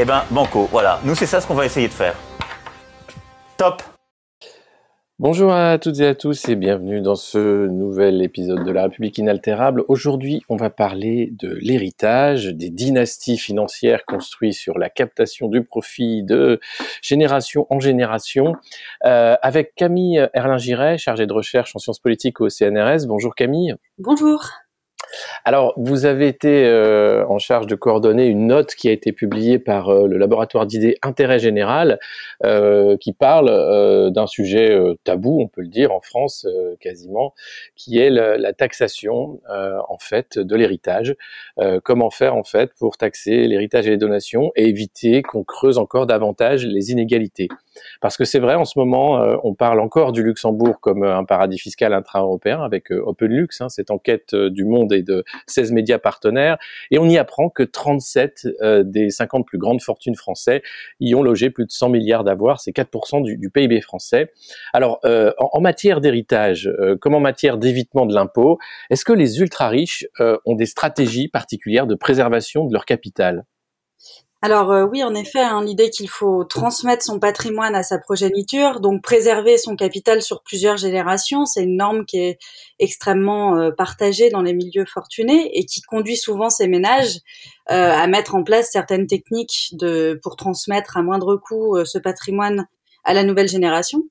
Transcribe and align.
Eh 0.00 0.04
ben, 0.04 0.22
banco, 0.30 0.68
voilà. 0.70 1.00
Nous, 1.02 1.16
c'est 1.16 1.26
ça 1.26 1.40
ce 1.40 1.46
qu'on 1.48 1.54
va 1.54 1.66
essayer 1.66 1.88
de 1.88 1.92
faire. 1.92 2.14
Top 3.56 3.82
Bonjour 5.18 5.52
à 5.52 5.76
toutes 5.78 5.98
et 5.98 6.06
à 6.06 6.14
tous 6.14 6.48
et 6.48 6.54
bienvenue 6.54 7.00
dans 7.00 7.16
ce 7.16 7.66
nouvel 7.66 8.22
épisode 8.22 8.62
de 8.64 8.70
La 8.70 8.84
République 8.84 9.18
inaltérable. 9.18 9.82
Aujourd'hui, 9.88 10.44
on 10.48 10.54
va 10.54 10.70
parler 10.70 11.32
de 11.32 11.58
l'héritage, 11.60 12.46
des 12.46 12.70
dynasties 12.70 13.38
financières 13.38 14.04
construites 14.04 14.54
sur 14.54 14.78
la 14.78 14.88
captation 14.88 15.48
du 15.48 15.64
profit 15.64 16.22
de 16.22 16.60
génération 17.02 17.66
en 17.68 17.80
génération, 17.80 18.54
euh, 19.04 19.34
avec 19.42 19.74
Camille 19.74 20.28
Erlin-Giret, 20.32 20.98
chargée 20.98 21.26
de 21.26 21.32
recherche 21.32 21.74
en 21.74 21.80
sciences 21.80 21.98
politiques 21.98 22.40
au 22.40 22.48
CNRS. 22.48 23.08
Bonjour 23.08 23.34
Camille. 23.34 23.74
Bonjour. 23.98 24.44
Alors, 25.44 25.72
vous 25.76 26.04
avez 26.04 26.28
été 26.28 26.66
euh, 26.66 27.24
en 27.28 27.38
charge 27.38 27.66
de 27.66 27.74
coordonner 27.74 28.26
une 28.26 28.46
note 28.46 28.74
qui 28.74 28.88
a 28.88 28.92
été 28.92 29.12
publiée 29.12 29.58
par 29.58 29.88
euh, 29.88 30.06
le 30.06 30.18
laboratoire 30.18 30.66
d'idées 30.66 30.98
Intérêt 31.02 31.38
Général, 31.38 31.98
euh, 32.44 32.96
qui 32.98 33.12
parle 33.12 33.48
d'un 34.12 34.26
sujet 34.26 34.78
tabou, 35.04 35.40
on 35.40 35.48
peut 35.48 35.62
le 35.62 35.68
dire, 35.68 35.92
en 35.92 36.00
France 36.00 36.46
quasiment, 36.80 37.34
qui 37.76 37.98
est 37.98 38.10
la, 38.10 38.36
la 38.36 38.52
taxation 38.52 39.40
en 39.48 39.98
fait 39.98 40.38
de 40.38 40.56
l'héritage. 40.56 41.16
comment 41.84 42.10
faire 42.10 42.36
en 42.36 42.44
fait 42.44 42.72
pour 42.78 42.96
taxer 42.96 43.46
l'héritage 43.46 43.86
et 43.86 43.90
les 43.90 43.96
donations 43.96 44.52
et 44.56 44.68
éviter 44.68 45.22
qu'on 45.22 45.44
creuse 45.44 45.78
encore 45.78 46.06
davantage 46.06 46.66
les 46.66 46.90
inégalités? 46.90 47.48
Parce 48.00 48.16
que 48.16 48.24
c'est 48.24 48.38
vrai, 48.38 48.54
en 48.54 48.64
ce 48.64 48.78
moment, 48.78 49.20
on 49.44 49.54
parle 49.54 49.80
encore 49.80 50.12
du 50.12 50.22
Luxembourg 50.22 50.80
comme 50.80 51.02
un 51.02 51.24
paradis 51.24 51.58
fiscal 51.58 51.92
intra-européen 51.92 52.62
avec 52.62 52.90
OpenLux, 52.90 53.48
hein, 53.60 53.68
cette 53.68 53.90
enquête 53.90 54.34
du 54.34 54.64
Monde 54.64 54.92
et 54.92 55.02
de 55.02 55.24
16 55.46 55.72
médias 55.72 55.98
partenaires, 55.98 56.58
et 56.90 56.98
on 56.98 57.06
y 57.06 57.18
apprend 57.18 57.48
que 57.48 57.62
37 57.62 58.48
euh, 58.62 58.82
des 58.84 59.10
50 59.10 59.46
plus 59.46 59.58
grandes 59.58 59.82
fortunes 59.82 60.14
français 60.14 60.62
y 61.00 61.14
ont 61.14 61.22
logé 61.22 61.50
plus 61.50 61.66
de 61.66 61.70
100 61.70 61.90
milliards 61.90 62.24
d'avoirs, 62.24 62.60
c'est 62.60 62.72
4% 62.72 63.22
du, 63.22 63.50
PIB 63.50 63.80
français. 63.80 64.32
Alors, 64.72 65.00
euh, 65.04 65.32
en, 65.38 65.60
matière 65.60 66.00
d'héritage, 66.00 66.68
euh, 66.68 66.96
comme 66.96 67.14
en 67.14 67.20
matière 67.20 67.58
d'évitement 67.58 68.06
de 68.06 68.14
l'impôt, 68.14 68.58
est-ce 68.90 69.04
que 69.04 69.12
les 69.12 69.40
ultra-riches 69.40 70.06
ont 70.44 70.54
des 70.54 70.66
stratégies 70.66 71.28
particulières 71.28 71.86
de 71.86 71.94
préservation 71.94 72.64
de 72.64 72.72
leur 72.72 72.84
capital? 72.84 73.44
Alors 74.40 74.70
euh, 74.70 74.84
oui, 74.84 75.02
en 75.02 75.16
effet, 75.16 75.40
hein, 75.40 75.64
l'idée 75.64 75.90
qu'il 75.90 76.08
faut 76.08 76.44
transmettre 76.44 77.04
son 77.04 77.18
patrimoine 77.18 77.74
à 77.74 77.82
sa 77.82 77.98
progéniture, 77.98 78.78
donc 78.78 79.02
préserver 79.02 79.58
son 79.58 79.74
capital 79.74 80.22
sur 80.22 80.42
plusieurs 80.44 80.76
générations, 80.76 81.44
c'est 81.44 81.64
une 81.64 81.76
norme 81.76 82.04
qui 82.06 82.18
est 82.18 82.38
extrêmement 82.78 83.56
euh, 83.56 83.72
partagée 83.72 84.30
dans 84.30 84.42
les 84.42 84.52
milieux 84.52 84.84
fortunés 84.86 85.50
et 85.58 85.64
qui 85.64 85.82
conduit 85.82 86.16
souvent 86.16 86.50
ces 86.50 86.68
ménages 86.68 87.18
euh, 87.72 87.90
à 87.90 88.06
mettre 88.06 88.36
en 88.36 88.44
place 88.44 88.70
certaines 88.70 89.08
techniques 89.08 89.74
pour 90.22 90.36
transmettre 90.36 90.96
à 90.96 91.02
moindre 91.02 91.36
coût 91.36 91.84
ce 91.84 91.98
patrimoine 91.98 92.68
à 93.02 93.14
la 93.14 93.24
nouvelle 93.24 93.48
génération. 93.48 94.04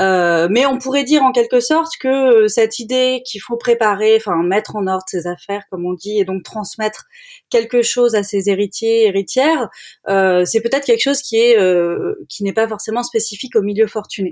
Euh, 0.00 0.48
mais 0.50 0.64
on 0.64 0.78
pourrait 0.78 1.04
dire 1.04 1.22
en 1.22 1.32
quelque 1.32 1.60
sorte 1.60 1.92
que 2.00 2.44
euh, 2.44 2.48
cette 2.48 2.78
idée 2.78 3.22
qu'il 3.26 3.42
faut 3.42 3.56
préparer, 3.56 4.16
enfin 4.16 4.42
mettre 4.42 4.76
en 4.76 4.86
ordre 4.86 5.04
ses 5.06 5.26
affaires, 5.26 5.64
comme 5.70 5.84
on 5.84 5.92
dit, 5.92 6.18
et 6.18 6.24
donc 6.24 6.42
transmettre 6.42 7.04
quelque 7.50 7.82
chose 7.82 8.14
à 8.14 8.22
ses 8.22 8.48
héritiers, 8.48 9.06
héritières, 9.06 9.68
euh, 10.08 10.44
c'est 10.46 10.62
peut-être 10.62 10.86
quelque 10.86 11.02
chose 11.02 11.20
qui 11.20 11.36
est 11.36 11.58
euh, 11.58 12.14
qui 12.28 12.42
n'est 12.42 12.54
pas 12.54 12.66
forcément 12.66 13.02
spécifique 13.02 13.54
au 13.56 13.62
milieu 13.62 13.86
fortuné. 13.86 14.30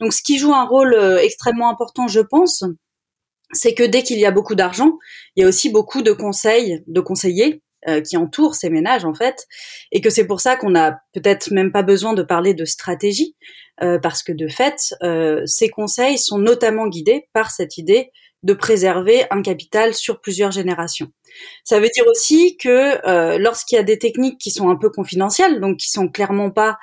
Donc, 0.00 0.12
ce 0.14 0.22
qui 0.22 0.38
joue 0.38 0.54
un 0.54 0.64
rôle 0.64 0.94
euh, 0.94 1.18
extrêmement 1.18 1.68
important, 1.70 2.08
je 2.08 2.20
pense, 2.20 2.64
c'est 3.52 3.74
que 3.74 3.82
dès 3.82 4.02
qu'il 4.02 4.18
y 4.18 4.26
a 4.26 4.30
beaucoup 4.30 4.54
d'argent, 4.54 4.98
il 5.36 5.42
y 5.42 5.44
a 5.44 5.48
aussi 5.48 5.70
beaucoup 5.70 6.02
de 6.02 6.12
conseils, 6.12 6.82
de 6.86 7.00
conseillers 7.00 7.62
euh, 7.88 8.00
qui 8.00 8.16
entourent 8.16 8.54
ces 8.54 8.70
ménages 8.70 9.04
en 9.04 9.12
fait, 9.12 9.48
et 9.90 10.00
que 10.00 10.08
c'est 10.08 10.26
pour 10.26 10.40
ça 10.40 10.54
qu'on 10.54 10.70
n'a 10.70 11.00
peut-être 11.12 11.50
même 11.50 11.72
pas 11.72 11.82
besoin 11.82 12.12
de 12.12 12.22
parler 12.22 12.54
de 12.54 12.64
stratégie, 12.64 13.34
euh, 13.82 13.98
parce 13.98 14.22
que 14.22 14.30
de 14.30 14.46
fait, 14.46 14.94
euh, 15.02 15.42
ces 15.46 15.68
conseils 15.68 16.16
sont 16.16 16.38
notamment 16.38 16.86
guidés 16.86 17.28
par 17.32 17.50
cette 17.50 17.78
idée 17.78 18.12
de 18.44 18.52
préserver 18.52 19.24
un 19.30 19.42
capital 19.42 19.94
sur 19.94 20.20
plusieurs 20.20 20.52
générations. 20.52 21.08
Ça 21.64 21.80
veut 21.80 21.88
dire 21.92 22.04
aussi 22.08 22.56
que 22.56 23.38
lorsqu'il 23.38 23.76
y 23.76 23.80
a 23.80 23.84
des 23.84 23.98
techniques 23.98 24.38
qui 24.38 24.50
sont 24.50 24.68
un 24.68 24.76
peu 24.76 24.90
confidentielles, 24.90 25.60
donc 25.60 25.78
qui 25.78 25.90
sont 25.90 26.08
clairement 26.08 26.50
pas 26.50 26.78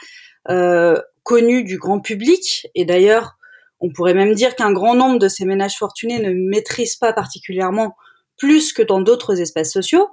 connues 1.24 1.64
du 1.64 1.78
grand 1.78 2.00
public, 2.00 2.68
et 2.76 2.86
d'ailleurs, 2.86 3.38
on 3.80 3.92
pourrait 3.92 4.14
même 4.14 4.34
dire 4.34 4.56
qu'un 4.56 4.72
grand 4.72 4.96
nombre 4.96 5.20
de 5.20 5.28
ces 5.28 5.46
ménages 5.46 5.78
fortunés 5.78 6.20
ne 6.20 6.34
maîtrisent 6.34 6.96
pas 6.96 7.14
particulièrement 7.14 7.96
plus 8.38 8.74
que 8.74 8.82
dans 8.82 9.02
d'autres 9.02 9.40
espaces 9.42 9.72
sociaux, 9.72 10.08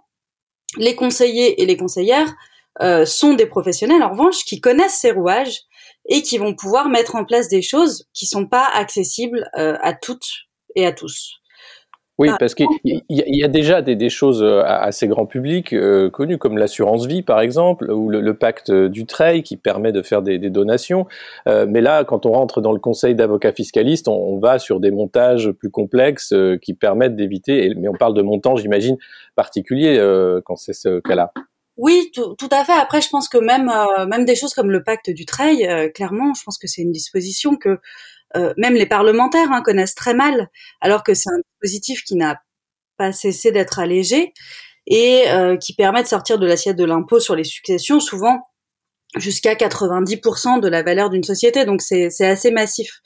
les 0.76 0.94
conseillers 0.94 1.62
et 1.62 1.66
les 1.66 1.76
conseillères 1.76 2.34
euh, 2.82 3.06
sont 3.06 3.34
des 3.34 3.46
professionnels, 3.46 4.02
en 4.02 4.10
revanche, 4.10 4.44
qui 4.44 4.60
connaissent 4.60 5.00
ces 5.00 5.10
rouages 5.10 5.60
et 6.08 6.22
qui 6.22 6.38
vont 6.38 6.54
pouvoir 6.54 6.88
mettre 6.88 7.16
en 7.16 7.24
place 7.24 7.48
des 7.48 7.62
choses 7.62 8.06
qui 8.12 8.26
sont 8.26 8.46
pas 8.46 8.68
accessibles 8.74 9.48
euh, 9.56 9.76
à 9.80 9.92
toutes 9.92 10.46
et 10.74 10.86
à 10.86 10.92
tous. 10.92 11.40
Oui, 12.18 12.30
parce 12.38 12.54
qu'il 12.54 12.66
y, 12.84 13.44
a 13.44 13.48
déjà 13.48 13.82
des, 13.82 14.08
choses 14.08 14.42
euh, 14.42 14.62
assez 14.64 15.06
grand 15.06 15.26
public 15.26 15.74
euh, 15.74 16.08
connues, 16.08 16.38
comme 16.38 16.56
l'assurance 16.56 17.04
vie, 17.04 17.22
par 17.22 17.40
exemple, 17.40 17.90
ou 17.90 18.08
le, 18.08 18.34
pacte 18.34 18.70
du 18.70 19.04
Treil 19.04 19.42
qui 19.42 19.58
permet 19.58 19.92
de 19.92 20.00
faire 20.00 20.22
des, 20.22 20.38
donations. 20.38 21.06
Euh, 21.46 21.66
mais 21.68 21.82
là, 21.82 22.04
quand 22.04 22.24
on 22.24 22.32
rentre 22.32 22.62
dans 22.62 22.72
le 22.72 22.78
conseil 22.78 23.14
d'avocats 23.14 23.52
fiscalistes, 23.52 24.08
on, 24.08 24.38
va 24.38 24.58
sur 24.58 24.80
des 24.80 24.90
montages 24.90 25.50
plus 25.52 25.70
complexes 25.70 26.34
qui 26.62 26.74
permettent 26.74 27.16
d'éviter. 27.16 27.74
Mais 27.76 27.88
on 27.88 27.94
parle 27.94 28.14
de 28.14 28.22
montants, 28.22 28.56
j'imagine, 28.56 28.96
particuliers 29.34 29.98
quand 30.44 30.56
c'est 30.56 30.74
ce 30.74 31.00
cas-là. 31.00 31.32
Oui, 31.76 32.10
tout, 32.14 32.34
tout, 32.36 32.48
à 32.50 32.64
fait. 32.64 32.72
Après, 32.72 33.02
je 33.02 33.08
pense 33.10 33.28
que 33.28 33.38
même 33.38 33.70
même 34.08 34.24
des 34.24 34.34
choses 34.34 34.54
comme 34.54 34.70
le 34.70 34.82
pacte 34.82 35.10
du 35.10 35.26
Treil, 35.26 35.68
clairement, 35.94 36.32
je 36.34 36.42
pense 36.44 36.58
que 36.58 36.66
c'est 36.66 36.82
une 36.82 36.92
disposition 36.92 37.56
que 37.56 37.78
euh, 38.36 38.54
même 38.56 38.74
les 38.74 38.86
parlementaires 38.86 39.52
hein, 39.52 39.62
connaissent 39.62 39.94
très 39.94 40.14
mal, 40.14 40.48
alors 40.80 41.02
que 41.02 41.14
c'est 41.14 41.30
un 41.30 41.38
dispositif 41.38 42.02
qui 42.04 42.16
n'a 42.16 42.40
pas 42.96 43.12
cessé 43.12 43.52
d'être 43.52 43.78
allégé 43.78 44.32
et 44.86 45.24
euh, 45.28 45.56
qui 45.56 45.74
permet 45.74 46.02
de 46.02 46.08
sortir 46.08 46.38
de 46.38 46.46
l'assiette 46.46 46.76
de 46.76 46.84
l'impôt 46.84 47.20
sur 47.20 47.36
les 47.36 47.44
successions, 47.44 48.00
souvent 48.00 48.40
jusqu'à 49.14 49.54
90% 49.54 50.60
de 50.60 50.68
la 50.68 50.82
valeur 50.82 51.10
d'une 51.10 51.22
société. 51.22 51.64
Donc 51.64 51.80
c'est 51.82 52.10
assez 52.20 52.50
massif. 52.50 53.00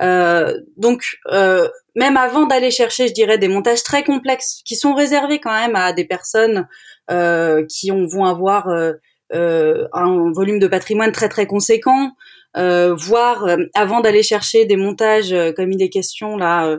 Euh, 0.00 0.52
donc 0.76 1.02
euh, 1.32 1.68
même 1.94 2.16
avant 2.16 2.46
d'aller 2.46 2.70
chercher, 2.70 3.08
je 3.08 3.12
dirais, 3.12 3.38
des 3.38 3.48
montages 3.48 3.82
très 3.82 4.04
complexes 4.04 4.60
qui 4.64 4.76
sont 4.76 4.94
réservés 4.94 5.40
quand 5.40 5.52
même 5.52 5.76
à 5.76 5.92
des 5.92 6.04
personnes 6.04 6.66
euh, 7.10 7.64
qui 7.68 7.90
ont, 7.90 8.06
vont 8.06 8.24
avoir 8.24 8.68
euh, 8.68 8.92
un 9.32 10.32
volume 10.32 10.58
de 10.58 10.68
patrimoine 10.68 11.12
très 11.12 11.28
très 11.28 11.46
conséquent, 11.46 12.12
euh, 12.56 12.94
voir 12.94 13.44
euh, 13.44 13.56
avant 13.74 14.00
d'aller 14.00 14.22
chercher 14.22 14.64
des 14.64 14.76
montages 14.76 15.30
euh, 15.30 15.52
comme 15.52 15.72
il 15.72 15.82
est 15.82 15.90
question 15.90 16.38
là 16.38 16.78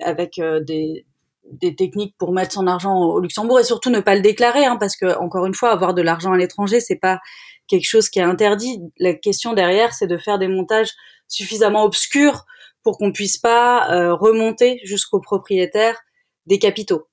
avec 0.00 0.40
des, 0.66 1.06
des 1.50 1.74
techniques 1.74 2.14
pour 2.18 2.32
mettre 2.32 2.52
son 2.52 2.66
argent 2.66 2.94
au 3.00 3.20
Luxembourg 3.20 3.60
et 3.60 3.64
surtout 3.64 3.88
ne 3.88 4.00
pas 4.00 4.14
le 4.14 4.20
déclarer 4.20 4.66
hein, 4.66 4.76
parce 4.78 4.96
que 4.96 5.18
encore 5.18 5.46
une 5.46 5.54
fois 5.54 5.70
avoir 5.70 5.94
de 5.94 6.02
l'argent 6.02 6.32
à 6.32 6.36
l'étranger 6.36 6.80
c'est 6.80 6.96
pas 6.96 7.18
quelque 7.66 7.86
chose 7.86 8.10
qui 8.10 8.18
est 8.18 8.22
interdit. 8.22 8.80
La 8.98 9.14
question 9.14 9.54
derrière 9.54 9.94
c'est 9.94 10.06
de 10.06 10.18
faire 10.18 10.38
des 10.38 10.48
montages 10.48 10.90
suffisamment 11.28 11.84
obscurs 11.84 12.44
pour 12.82 12.98
qu'on 12.98 13.12
puisse 13.12 13.38
pas 13.38 13.86
remonter 14.16 14.80
jusqu'au 14.84 15.20
propriétaire 15.20 15.98
des 16.46 16.58
capitaux. 16.58 17.06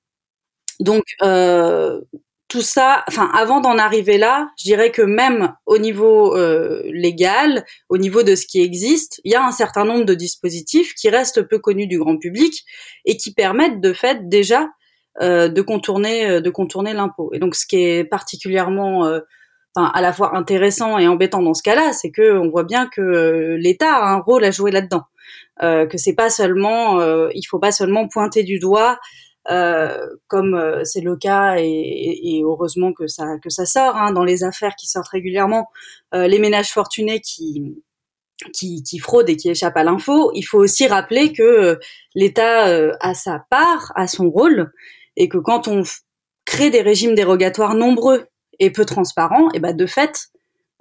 Donc 0.80 1.04
euh, 1.22 2.00
tout 2.50 2.62
ça, 2.62 3.04
enfin, 3.06 3.30
avant 3.32 3.60
d'en 3.60 3.78
arriver 3.78 4.18
là, 4.18 4.50
je 4.58 4.64
dirais 4.64 4.90
que 4.90 5.02
même 5.02 5.54
au 5.66 5.78
niveau 5.78 6.36
euh, 6.36 6.82
légal, 6.92 7.64
au 7.88 7.96
niveau 7.96 8.24
de 8.24 8.34
ce 8.34 8.44
qui 8.44 8.60
existe, 8.60 9.20
il 9.24 9.30
y 9.30 9.36
a 9.36 9.46
un 9.46 9.52
certain 9.52 9.84
nombre 9.84 10.04
de 10.04 10.14
dispositifs 10.14 10.94
qui 10.94 11.08
restent 11.08 11.42
peu 11.42 11.60
connus 11.60 11.86
du 11.86 12.00
grand 12.00 12.18
public 12.18 12.64
et 13.04 13.16
qui 13.16 13.32
permettent 13.32 13.80
de 13.80 13.92
fait 13.92 14.28
déjà 14.28 14.68
euh, 15.22 15.48
de 15.48 15.62
contourner, 15.62 16.28
euh, 16.28 16.40
de 16.40 16.50
contourner 16.50 16.92
l'impôt. 16.92 17.30
Et 17.32 17.38
donc, 17.38 17.54
ce 17.54 17.66
qui 17.68 17.84
est 17.84 18.04
particulièrement, 18.04 19.02
enfin, 19.76 19.92
à 19.94 20.00
la 20.00 20.12
fois 20.12 20.36
intéressant 20.36 20.98
et 20.98 21.06
embêtant 21.06 21.42
dans 21.42 21.54
ce 21.54 21.62
cas-là, 21.62 21.92
c'est 21.92 22.10
que 22.10 22.36
on 22.36 22.50
voit 22.50 22.64
bien 22.64 22.88
que 22.88 23.54
l'État 23.60 23.94
a 23.94 24.12
un 24.12 24.18
rôle 24.18 24.44
à 24.44 24.50
jouer 24.50 24.72
là-dedans, 24.72 25.04
que 25.60 25.96
c'est 25.96 26.16
pas 26.16 26.30
seulement, 26.30 27.00
il 27.30 27.44
faut 27.44 27.60
pas 27.60 27.70
seulement 27.70 28.08
pointer 28.08 28.42
du 28.42 28.58
doigt 28.58 28.98
comme 29.46 30.80
c'est 30.84 31.00
le 31.00 31.16
cas 31.16 31.56
et, 31.58 32.40
heureusement 32.44 32.92
que 32.92 33.06
ça 33.06 33.38
que 33.42 33.50
ça 33.50 33.66
sort 33.66 33.96
hein, 33.96 34.12
dans 34.12 34.24
les 34.24 34.44
affaires 34.44 34.74
qui 34.76 34.86
sortent 34.86 35.08
régulièrement, 35.08 35.68
les 36.12 36.38
ménages 36.38 36.72
fortunés 36.72 37.20
qui 37.20 37.82
qui, 38.54 38.82
qui 38.82 38.98
fraudent 38.98 39.28
et 39.28 39.36
qui 39.36 39.50
échappent 39.50 39.76
à 39.76 39.84
l'info, 39.84 40.30
il 40.34 40.42
faut 40.42 40.58
aussi 40.58 40.86
rappeler 40.86 41.32
que 41.32 41.78
l'État 42.14 42.64
a 43.00 43.14
sa 43.14 43.44
part, 43.50 43.92
a 43.96 44.06
son 44.06 44.30
rôle, 44.30 44.72
et 45.16 45.28
que 45.28 45.36
quand 45.36 45.68
on 45.68 45.82
crée 46.46 46.70
des 46.70 46.82
régimes 46.82 47.14
dérogatoires 47.14 47.74
nombreux 47.74 48.26
et 48.58 48.70
peu 48.70 48.84
transparents, 48.84 49.50
et 49.52 49.60
ben 49.60 49.76
de 49.76 49.86
fait, 49.86 50.30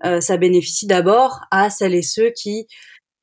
euh, 0.06 0.22
ça 0.22 0.38
bénéficie 0.38 0.88
d'abord 0.88 1.42
à 1.52 1.70
celles 1.70 1.96
et 1.96 2.02
ceux 2.02 2.32
qui 2.32 2.68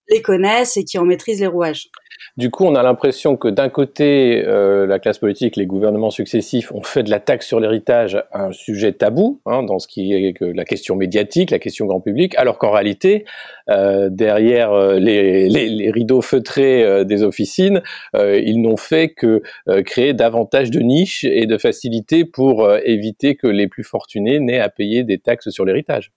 les 0.09 0.23
connaissent 0.23 0.77
et 0.77 0.85
qui 0.85 0.99
en 0.99 1.05
maîtrisent 1.05 1.41
les 1.41 1.47
rouages. 1.47 1.91
Du 2.37 2.51
coup, 2.51 2.65
on 2.65 2.75
a 2.75 2.83
l'impression 2.83 3.37
que 3.37 3.49
d'un 3.49 3.69
côté, 3.71 4.43
euh, 4.45 4.87
la 4.87 4.99
classe 4.99 5.19
politique, 5.19 5.57
les 5.57 5.65
gouvernements 5.65 6.11
successifs 6.11 6.71
ont 6.73 6.83
fait 6.83 7.03
de 7.03 7.11
la 7.11 7.19
taxe 7.19 7.47
sur 7.47 7.61
l'héritage 7.61 8.23
un 8.33 8.53
sujet 8.53 8.93
tabou 8.93 9.41
hein, 9.47 9.63
dans 9.63 9.79
ce 9.79 9.89
qui 9.89 10.13
est 10.13 10.35
la 10.41 10.65
question 10.65 10.97
médiatique, 10.97 11.51
la 11.51 11.59
question 11.59 11.87
grand 11.87 12.01
public, 12.01 12.35
alors 12.37 12.59
qu'en 12.59 12.71
réalité, 12.71 13.25
euh, 13.71 14.09
derrière 14.11 14.73
euh, 14.73 14.99
les, 14.99 15.91
rideaux 15.91 16.21
feutrés 16.21 17.05
des 17.05 17.23
officines, 17.23 17.83
ils 18.15 18.61
n'ont 18.61 18.77
fait 18.77 19.11
que 19.11 19.43
créer 19.83 20.13
davantage 20.13 20.71
de 20.71 20.81
niches 20.81 21.25
et 21.25 21.47
de 21.47 21.59
facilités 21.59 22.25
pour 22.25 22.71
éviter 22.85 23.37
que 23.37 23.47
les 23.47 23.69
plus 23.69 23.85
fortunés 23.85 24.41
n'aient 24.41 24.61
à 24.61 24.69
payer 24.69 25.05
des 25.05 25.19
taxes 25.19 25.51
sur 25.51 25.65
l'héritage. 25.65 26.13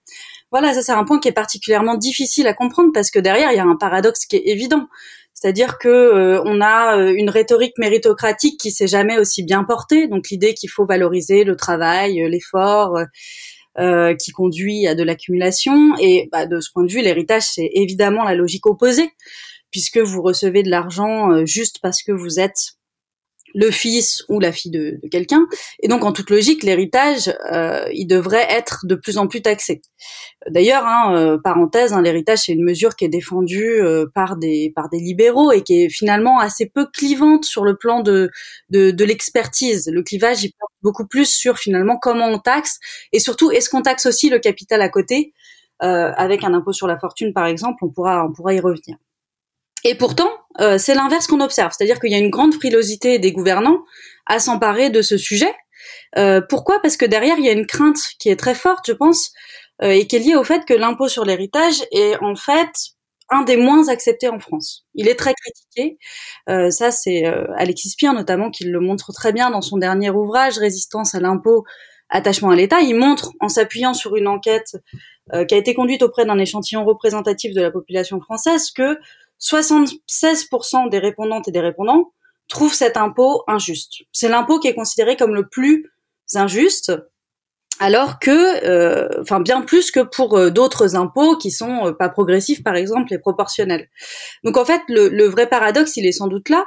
Voilà, 0.51 0.73
ça 0.73 0.81
c'est 0.81 0.91
un 0.91 1.03
point 1.03 1.19
qui 1.19 1.27
est 1.27 1.33
particulièrement 1.33 1.95
difficile 1.95 2.47
à 2.47 2.53
comprendre 2.53 2.89
parce 2.93 3.11
que 3.11 3.19
derrière 3.19 3.51
il 3.51 3.55
y 3.57 3.59
a 3.59 3.65
un 3.65 3.75
paradoxe 3.75 4.25
qui 4.25 4.37
est 4.37 4.47
évident. 4.47 4.87
C'est-à-dire 5.33 5.77
que 5.77 5.87
euh, 5.87 6.41
on 6.43 6.59
a 6.59 6.97
euh, 6.97 7.13
une 7.15 7.29
rhétorique 7.29 7.77
méritocratique 7.77 8.59
qui 8.59 8.71
s'est 8.71 8.87
jamais 8.87 9.17
aussi 9.17 9.41
bien 9.43 9.63
portée. 9.63 10.07
Donc 10.07 10.29
l'idée 10.29 10.53
qu'il 10.53 10.69
faut 10.69 10.85
valoriser 10.85 11.45
le 11.45 11.55
travail, 11.55 12.21
euh, 12.21 12.27
l'effort, 12.27 12.97
qui 14.19 14.31
conduit 14.31 14.87
à 14.87 14.95
de 14.95 15.03
l'accumulation. 15.03 15.95
Et 16.01 16.27
bah, 16.33 16.45
de 16.45 16.59
ce 16.59 16.69
point 16.73 16.83
de 16.83 16.91
vue, 16.91 17.01
l'héritage 17.01 17.43
c'est 17.43 17.69
évidemment 17.73 18.25
la 18.25 18.35
logique 18.35 18.65
opposée, 18.65 19.09
puisque 19.71 19.99
vous 19.99 20.21
recevez 20.21 20.63
de 20.63 20.69
l'argent 20.69 21.45
juste 21.45 21.77
parce 21.81 22.03
que 22.03 22.11
vous 22.11 22.41
êtes 22.41 22.73
le 23.53 23.71
fils 23.71 24.23
ou 24.29 24.39
la 24.39 24.51
fille 24.51 24.71
de, 24.71 24.99
de 25.01 25.07
quelqu'un. 25.09 25.47
Et 25.81 25.87
donc, 25.87 26.03
en 26.03 26.11
toute 26.11 26.29
logique, 26.29 26.63
l'héritage, 26.63 27.33
euh, 27.51 27.85
il 27.93 28.05
devrait 28.07 28.47
être 28.49 28.85
de 28.85 28.95
plus 28.95 29.17
en 29.17 29.27
plus 29.27 29.41
taxé. 29.41 29.81
D'ailleurs, 30.49 30.85
hein, 30.85 31.15
euh, 31.15 31.37
parenthèse, 31.43 31.93
hein, 31.93 32.01
l'héritage, 32.01 32.39
c'est 32.45 32.53
une 32.53 32.63
mesure 32.63 32.95
qui 32.95 33.05
est 33.05 33.09
défendue 33.09 33.81
euh, 33.81 34.05
par 34.13 34.37
des 34.37 34.71
par 34.75 34.89
des 34.89 34.99
libéraux 34.99 35.51
et 35.51 35.63
qui 35.63 35.83
est 35.83 35.89
finalement 35.89 36.39
assez 36.39 36.67
peu 36.67 36.85
clivante 36.91 37.45
sur 37.45 37.63
le 37.63 37.75
plan 37.75 38.01
de 38.01 38.29
de, 38.69 38.91
de 38.91 39.05
l'expertise. 39.05 39.89
Le 39.91 40.03
clivage, 40.03 40.43
il 40.43 40.51
porte 40.59 40.73
beaucoup 40.81 41.07
plus 41.07 41.29
sur 41.29 41.57
finalement 41.57 41.97
comment 41.97 42.27
on 42.27 42.39
taxe 42.39 42.79
et 43.11 43.19
surtout 43.19 43.51
est-ce 43.51 43.69
qu'on 43.69 43.81
taxe 43.81 44.05
aussi 44.05 44.29
le 44.29 44.39
capital 44.39 44.81
à 44.81 44.89
côté 44.89 45.33
avec 45.81 46.43
un 46.43 46.53
impôt 46.53 46.73
sur 46.73 46.87
la 46.87 46.99
fortune, 46.99 47.31
par 47.33 47.45
exemple. 47.45 47.85
On 47.85 47.89
pourra 47.89 48.25
on 48.25 48.33
pourra 48.33 48.53
y 48.53 48.59
revenir. 48.59 48.97
Et 49.83 49.95
pourtant, 49.95 50.29
euh, 50.59 50.77
c'est 50.77 50.95
l'inverse 50.95 51.27
qu'on 51.27 51.41
observe, 51.41 51.71
c'est-à-dire 51.75 51.99
qu'il 51.99 52.11
y 52.11 52.15
a 52.15 52.19
une 52.19 52.29
grande 52.29 52.53
frilosité 52.53 53.19
des 53.19 53.31
gouvernants 53.31 53.83
à 54.25 54.39
s'emparer 54.39 54.89
de 54.89 55.01
ce 55.01 55.17
sujet. 55.17 55.53
Euh, 56.17 56.41
pourquoi? 56.47 56.81
Parce 56.81 56.97
que 56.97 57.05
derrière, 57.05 57.37
il 57.37 57.45
y 57.45 57.49
a 57.49 57.53
une 57.53 57.65
crainte 57.65 57.99
qui 58.19 58.29
est 58.29 58.35
très 58.35 58.55
forte, 58.55 58.85
je 58.87 58.93
pense, 58.93 59.31
euh, 59.81 59.91
et 59.91 60.07
qui 60.07 60.17
est 60.17 60.19
liée 60.19 60.35
au 60.35 60.43
fait 60.43 60.65
que 60.65 60.73
l'impôt 60.73 61.07
sur 61.07 61.23
l'héritage 61.23 61.81
est 61.91 62.17
en 62.21 62.35
fait 62.35 62.69
un 63.29 63.43
des 63.43 63.57
moins 63.57 63.87
acceptés 63.89 64.27
en 64.27 64.39
France. 64.39 64.85
Il 64.95 65.07
est 65.07 65.15
très 65.15 65.33
critiqué. 65.35 65.99
ça, 66.71 66.89
c'est 66.89 67.25
Alexis 67.57 67.89
Spire 67.89 68.13
notamment 68.13 68.49
qui 68.49 68.63
le 68.63 68.79
montre 68.79 69.13
très 69.13 69.31
bien 69.31 69.51
dans 69.51 69.61
son 69.61 69.77
dernier 69.77 70.09
ouvrage, 70.09 70.57
Résistance 70.57 71.13
à 71.13 71.19
l'impôt, 71.19 71.63
attachement 72.09 72.49
à 72.49 72.55
l'État. 72.55 72.81
Il 72.81 72.95
montre, 72.95 73.33
en 73.39 73.47
s'appuyant 73.47 73.93
sur 73.93 74.15
une 74.15 74.27
enquête 74.27 74.77
qui 75.47 75.53
a 75.53 75.57
été 75.57 75.75
conduite 75.75 76.01
auprès 76.01 76.25
d'un 76.25 76.39
échantillon 76.39 76.83
représentatif 76.83 77.53
de 77.53 77.61
la 77.61 77.69
population 77.69 78.19
française, 78.19 78.71
que 78.71 78.97
76% 79.41 80.89
des 80.89 81.00
répondantes 81.00 81.47
et 81.47 81.51
des 81.51 81.59
répondants 81.59 82.12
trouvent 82.47 82.74
cet 82.74 82.97
impôt 82.97 83.44
injuste. 83.47 84.03
C'est 84.12 84.30
l'impôt 84.30 84.59
qui 84.59 84.68
est 84.68 84.74
considéré 84.74 85.15
comme 85.15 85.36
le 85.36 85.47
plus 85.47 85.86
injuste, 86.36 86.91
alors 87.80 88.19
que, 88.19 88.65
euh, 88.65 89.07
enfin 89.21 89.39
bien 89.39 89.62
plus 89.62 89.89
que 89.91 90.01
pour 90.01 90.38
euh, 90.38 90.50
d'autres 90.50 90.95
impôts 90.95 91.38
qui 91.38 91.50
sont 91.50 91.88
euh, 91.88 91.91
pas 91.94 92.09
progressifs 92.09 92.62
par 92.62 92.75
exemple 92.75 93.13
et 93.13 93.19
proportionnels. 93.19 93.88
Donc 94.44 94.57
en 94.57 94.65
fait, 94.65 94.81
le, 94.89 95.07
le, 95.07 95.25
vrai 95.25 95.47
paradoxe, 95.47 95.95
il 95.95 96.06
est 96.06 96.12
sans 96.12 96.27
doute 96.27 96.50
là. 96.50 96.65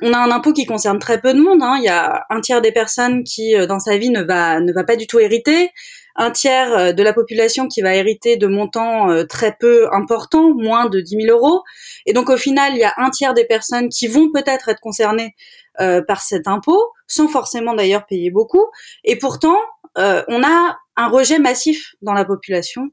On 0.00 0.12
a 0.12 0.18
un 0.18 0.30
impôt 0.30 0.52
qui 0.52 0.64
concerne 0.64 0.98
très 0.98 1.20
peu 1.20 1.34
de 1.34 1.40
monde. 1.40 1.62
Hein. 1.62 1.76
Il 1.78 1.84
y 1.84 1.88
a 1.88 2.24
un 2.30 2.40
tiers 2.40 2.62
des 2.62 2.72
personnes 2.72 3.24
qui, 3.24 3.54
dans 3.68 3.78
sa 3.78 3.96
vie, 3.98 4.10
ne 4.10 4.22
va 4.22 4.60
ne 4.60 4.72
va 4.72 4.84
pas 4.84 4.96
du 4.96 5.06
tout 5.06 5.20
hériter 5.20 5.70
un 6.16 6.30
tiers 6.30 6.72
euh, 6.72 6.92
de 6.92 7.02
la 7.02 7.12
population 7.12 7.68
qui 7.68 7.82
va 7.82 7.94
hériter 7.94 8.36
de 8.36 8.46
montants 8.46 9.10
euh, 9.10 9.24
très 9.24 9.56
peu 9.58 9.92
importants, 9.92 10.54
moins 10.54 10.88
de 10.88 11.00
10 11.00 11.26
000 11.26 11.36
euros. 11.36 11.62
Et 12.06 12.12
donc 12.12 12.30
au 12.30 12.36
final, 12.36 12.72
il 12.74 12.78
y 12.78 12.84
a 12.84 12.94
un 12.96 13.10
tiers 13.10 13.34
des 13.34 13.44
personnes 13.44 13.88
qui 13.88 14.06
vont 14.06 14.30
peut-être 14.32 14.68
être 14.68 14.80
concernées 14.80 15.34
euh, 15.80 16.02
par 16.02 16.22
cet 16.22 16.46
impôt, 16.46 16.92
sans 17.06 17.28
forcément 17.28 17.74
d'ailleurs 17.74 18.06
payer 18.06 18.30
beaucoup. 18.30 18.64
Et 19.04 19.18
pourtant, 19.18 19.56
on 19.96 20.42
a 20.42 20.76
un 20.96 21.08
rejet 21.08 21.38
massif 21.38 21.94
dans 22.02 22.14
la 22.14 22.24
population 22.24 22.90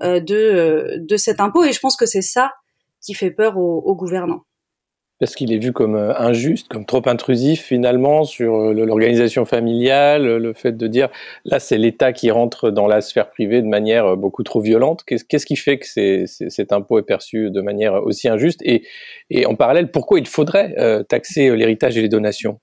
de, 0.00 0.96
de 0.96 1.16
cet 1.16 1.40
impôt. 1.40 1.64
Et 1.64 1.72
je 1.72 1.80
pense 1.80 1.96
que 1.96 2.06
c'est 2.06 2.22
ça 2.22 2.52
qui 3.04 3.14
fait 3.14 3.32
peur 3.32 3.56
aux 3.56 3.96
gouvernants 3.96 4.45
parce 5.18 5.34
qu'il 5.34 5.52
est 5.52 5.58
vu 5.58 5.72
comme 5.72 5.96
euh, 5.96 6.16
injuste, 6.18 6.68
comme 6.68 6.84
trop 6.84 7.02
intrusif 7.06 7.62
finalement 7.62 8.24
sur 8.24 8.54
euh, 8.54 8.72
l'organisation 8.72 9.44
familiale, 9.44 10.36
le 10.36 10.52
fait 10.52 10.76
de 10.76 10.86
dire 10.86 11.08
là 11.44 11.58
c'est 11.58 11.78
l'État 11.78 12.12
qui 12.12 12.30
rentre 12.30 12.70
dans 12.70 12.86
la 12.86 13.00
sphère 13.00 13.30
privée 13.30 13.62
de 13.62 13.66
manière 13.66 14.06
euh, 14.06 14.16
beaucoup 14.16 14.42
trop 14.42 14.60
violente. 14.60 15.04
Qu'est-ce 15.04 15.46
qui 15.46 15.56
fait 15.56 15.78
que 15.78 15.86
cet 16.26 16.72
impôt 16.72 16.98
est 16.98 17.02
perçu 17.02 17.50
de 17.50 17.60
manière 17.60 18.04
aussi 18.04 18.28
injuste? 18.28 18.60
Et, 18.62 18.82
en 19.46 19.54
parallèle, 19.54 19.90
pourquoi 19.90 20.18
il 20.18 20.26
faudrait 20.26 20.74
taxer 21.08 21.54
l'héritage 21.56 21.96
et 21.96 22.02
les 22.02 22.08
donations? 22.08 22.60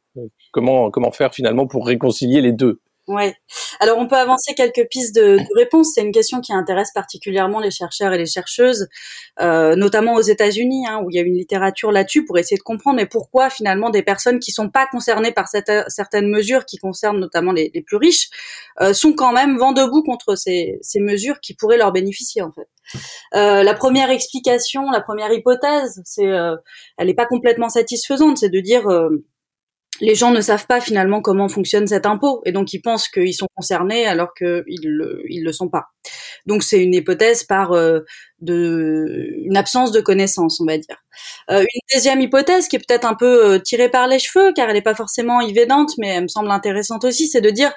Comment 0.51 1.11
faire 1.11 1.33
finalement 1.33 1.67
pour 1.67 1.87
réconcilier 1.87 2.41
les 2.41 2.51
deux? 2.51 2.79
Ouais. 3.07 3.35
Alors 3.81 3.97
on 3.97 4.07
peut 4.07 4.15
avancer 4.15 4.53
quelques 4.53 4.87
pistes 4.89 5.13
de, 5.13 5.37
de 5.37 5.57
réponse. 5.57 5.91
C'est 5.93 6.01
une 6.01 6.13
question 6.13 6.39
qui 6.39 6.53
intéresse 6.53 6.91
particulièrement 6.93 7.59
les 7.59 7.69
chercheurs 7.69 8.13
et 8.13 8.17
les 8.17 8.25
chercheuses, 8.25 8.87
euh, 9.41 9.75
notamment 9.75 10.13
aux 10.13 10.21
États-Unis, 10.21 10.87
hein, 10.87 11.01
où 11.03 11.09
il 11.09 11.15
y 11.17 11.19
a 11.19 11.21
une 11.21 11.35
littérature 11.35 11.91
là-dessus 11.91 12.23
pour 12.23 12.37
essayer 12.37 12.55
de 12.55 12.63
comprendre 12.63 12.95
mais 12.95 13.05
pourquoi 13.05 13.49
finalement 13.49 13.89
des 13.89 14.03
personnes 14.03 14.39
qui 14.39 14.51
sont 14.51 14.69
pas 14.69 14.87
concernées 14.87 15.33
par 15.33 15.49
certaines 15.49 16.29
mesures 16.29 16.65
qui 16.65 16.77
concernent 16.77 17.19
notamment 17.19 17.51
les, 17.51 17.71
les 17.73 17.81
plus 17.81 17.97
riches 17.97 18.29
euh, 18.79 18.93
sont 18.93 19.11
quand 19.11 19.33
même 19.33 19.57
vent 19.57 19.73
debout 19.73 20.03
contre 20.03 20.35
ces, 20.35 20.79
ces, 20.81 21.01
mesures 21.01 21.41
qui 21.41 21.53
pourraient 21.53 21.77
leur 21.77 21.91
bénéficier 21.91 22.41
en 22.41 22.53
fait. 22.53 22.69
Euh, 23.35 23.63
la 23.63 23.73
première 23.73 24.11
explication, 24.11 24.89
la 24.91 25.01
première 25.01 25.31
hypothèse, 25.33 26.01
c'est, 26.05 26.27
euh, 26.27 26.55
elle 26.97 27.07
n'est 27.07 27.13
pas 27.13 27.25
complètement 27.25 27.69
satisfaisante, 27.69 28.37
c'est 28.37 28.49
de 28.49 28.59
dire 28.59 28.87
euh, 28.87 29.25
les 30.01 30.15
gens 30.15 30.31
ne 30.31 30.41
savent 30.41 30.65
pas 30.67 30.81
finalement 30.81 31.21
comment 31.21 31.49
fonctionne 31.49 31.87
cet 31.87 32.05
impôt 32.05 32.41
et 32.45 32.51
donc 32.51 32.73
ils 32.73 32.81
pensent 32.81 33.07
qu'ils 33.07 33.33
sont 33.33 33.47
concernés 33.55 34.05
alors 34.05 34.33
qu'ils 34.33 34.63
le, 34.83 35.23
ils 35.29 35.43
le 35.43 35.53
sont 35.53 35.69
pas. 35.69 35.85
Donc 36.45 36.63
c'est 36.63 36.83
une 36.83 36.93
hypothèse 36.93 37.43
par 37.43 37.73
euh, 37.73 38.01
de 38.41 39.29
une 39.45 39.55
absence 39.55 39.91
de 39.91 40.01
connaissance, 40.01 40.59
on 40.59 40.65
va 40.65 40.77
dire. 40.77 40.97
Euh, 41.51 41.61
une 41.61 41.81
deuxième 41.93 42.21
hypothèse 42.21 42.67
qui 42.67 42.75
est 42.75 42.79
peut-être 42.85 43.05
un 43.05 43.15
peu 43.15 43.45
euh, 43.45 43.59
tirée 43.59 43.89
par 43.89 44.07
les 44.07 44.19
cheveux 44.19 44.51
car 44.53 44.67
elle 44.67 44.75
n'est 44.75 44.81
pas 44.81 44.95
forcément 44.95 45.41
évidente 45.41 45.91
mais 45.97 46.09
elle 46.09 46.23
me 46.23 46.27
semble 46.27 46.51
intéressante 46.51 47.03
aussi, 47.05 47.27
c'est 47.27 47.41
de 47.41 47.49
dire 47.49 47.71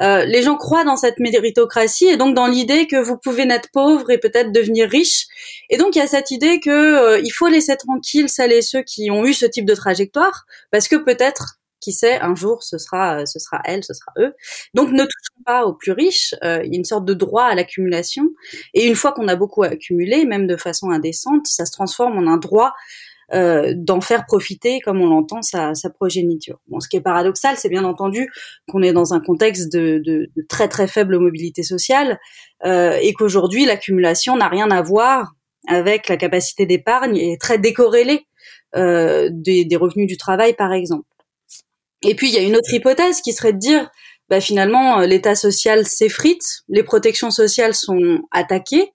euh, 0.00 0.24
les 0.24 0.42
gens 0.42 0.56
croient 0.56 0.84
dans 0.84 0.96
cette 0.96 1.18
méritocratie 1.18 2.06
et 2.06 2.16
donc 2.16 2.34
dans 2.34 2.46
l'idée 2.46 2.86
que 2.86 2.96
vous 2.96 3.16
pouvez 3.18 3.44
naître 3.44 3.68
pauvre 3.72 4.10
et 4.10 4.18
peut-être 4.18 4.52
devenir 4.52 4.88
riche. 4.88 5.26
Et 5.70 5.76
donc 5.76 5.96
il 5.96 5.98
y 5.98 6.02
a 6.02 6.06
cette 6.06 6.30
idée 6.30 6.60
que 6.60 6.70
euh, 6.70 7.20
il 7.24 7.30
faut 7.30 7.48
laisser 7.48 7.76
tranquille 7.76 8.28
celles 8.28 8.52
et 8.52 8.62
ceux 8.62 8.82
qui 8.82 9.10
ont 9.10 9.24
eu 9.24 9.32
ce 9.34 9.46
type 9.46 9.64
de 9.64 9.74
trajectoire 9.74 10.44
parce 10.70 10.86
que 10.86 10.96
peut-être 10.96 11.57
qui 11.80 11.92
sait, 11.92 12.20
un 12.20 12.34
jour 12.34 12.62
ce 12.62 12.78
sera, 12.78 13.26
ce 13.26 13.38
sera 13.38 13.60
elle, 13.64 13.84
ce 13.84 13.94
sera 13.94 14.12
eux. 14.18 14.34
Donc 14.74 14.90
ne 14.90 15.02
touchons 15.02 15.42
pas 15.44 15.64
aux 15.64 15.74
plus 15.74 15.92
riches. 15.92 16.34
Euh, 16.44 16.62
il 16.64 16.72
y 16.72 16.76
a 16.76 16.78
une 16.78 16.84
sorte 16.84 17.04
de 17.04 17.14
droit 17.14 17.44
à 17.44 17.54
l'accumulation. 17.54 18.24
Et 18.74 18.86
une 18.86 18.94
fois 18.94 19.12
qu'on 19.12 19.28
a 19.28 19.36
beaucoup 19.36 19.62
accumulé, 19.62 20.24
même 20.24 20.46
de 20.46 20.56
façon 20.56 20.90
indécente, 20.90 21.46
ça 21.46 21.66
se 21.66 21.72
transforme 21.72 22.18
en 22.18 22.30
un 22.30 22.36
droit 22.36 22.72
euh, 23.34 23.74
d'en 23.76 24.00
faire 24.00 24.24
profiter, 24.24 24.80
comme 24.80 25.02
on 25.02 25.06
l'entend, 25.06 25.42
sa, 25.42 25.74
sa, 25.74 25.90
progéniture. 25.90 26.60
Bon, 26.68 26.80
ce 26.80 26.88
qui 26.88 26.96
est 26.96 27.02
paradoxal, 27.02 27.58
c'est 27.58 27.68
bien 27.68 27.84
entendu 27.84 28.30
qu'on 28.70 28.82
est 28.82 28.94
dans 28.94 29.12
un 29.12 29.20
contexte 29.20 29.70
de, 29.70 30.00
de, 30.02 30.30
de 30.34 30.46
très 30.48 30.66
très 30.66 30.88
faible 30.88 31.18
mobilité 31.18 31.62
sociale 31.62 32.18
euh, 32.64 32.96
et 33.02 33.12
qu'aujourd'hui 33.12 33.66
l'accumulation 33.66 34.34
n'a 34.34 34.48
rien 34.48 34.70
à 34.70 34.80
voir 34.80 35.34
avec 35.66 36.08
la 36.08 36.16
capacité 36.16 36.64
d'épargne 36.64 37.18
et 37.18 37.32
est 37.32 37.40
très 37.40 37.58
décorrélée 37.58 38.26
euh, 38.76 39.28
des, 39.30 39.66
des 39.66 39.76
revenus 39.76 40.06
du 40.06 40.16
travail, 40.16 40.54
par 40.54 40.72
exemple. 40.72 41.04
Et 42.02 42.14
puis 42.14 42.28
il 42.28 42.34
y 42.34 42.38
a 42.38 42.42
une 42.42 42.56
autre 42.56 42.72
hypothèse 42.72 43.20
qui 43.20 43.32
serait 43.32 43.52
de 43.52 43.58
dire, 43.58 43.90
bah, 44.28 44.40
finalement, 44.40 45.00
euh, 45.00 45.06
l'État 45.06 45.34
social 45.34 45.86
s'effrite, 45.86 46.62
les 46.68 46.82
protections 46.82 47.30
sociales 47.30 47.74
sont 47.74 48.20
attaquées, 48.30 48.92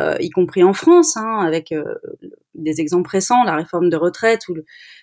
euh, 0.00 0.16
y 0.20 0.30
compris 0.30 0.62
en 0.62 0.72
France, 0.72 1.16
hein, 1.16 1.40
avec 1.46 1.72
euh, 1.72 1.84
des 2.54 2.80
exemples 2.80 3.10
récents, 3.10 3.44
la 3.44 3.56
réforme 3.56 3.90
de 3.90 3.96
retraite 3.96 4.48
ou 4.48 4.54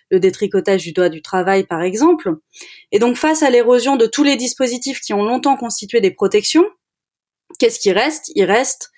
le 0.09 0.19
détricotage 0.19 0.83
du 0.83 0.93
droit 0.93 1.09
du 1.09 1.21
travail, 1.21 1.65
par 1.65 1.81
exemple. 1.81 2.31
Et 2.91 2.99
donc, 2.99 3.15
face 3.15 3.43
à 3.43 3.49
l'érosion 3.49 3.95
de 3.95 4.05
tous 4.05 4.23
les 4.23 4.35
dispositifs 4.35 4.99
qui 4.99 5.13
ont 5.13 5.23
longtemps 5.23 5.57
constitué 5.57 6.01
des 6.01 6.11
protections, 6.11 6.65
qu'est-ce 7.59 7.79
qui 7.79 7.91
reste? 7.91 8.31
Il 8.35 8.45
reste 8.45 8.89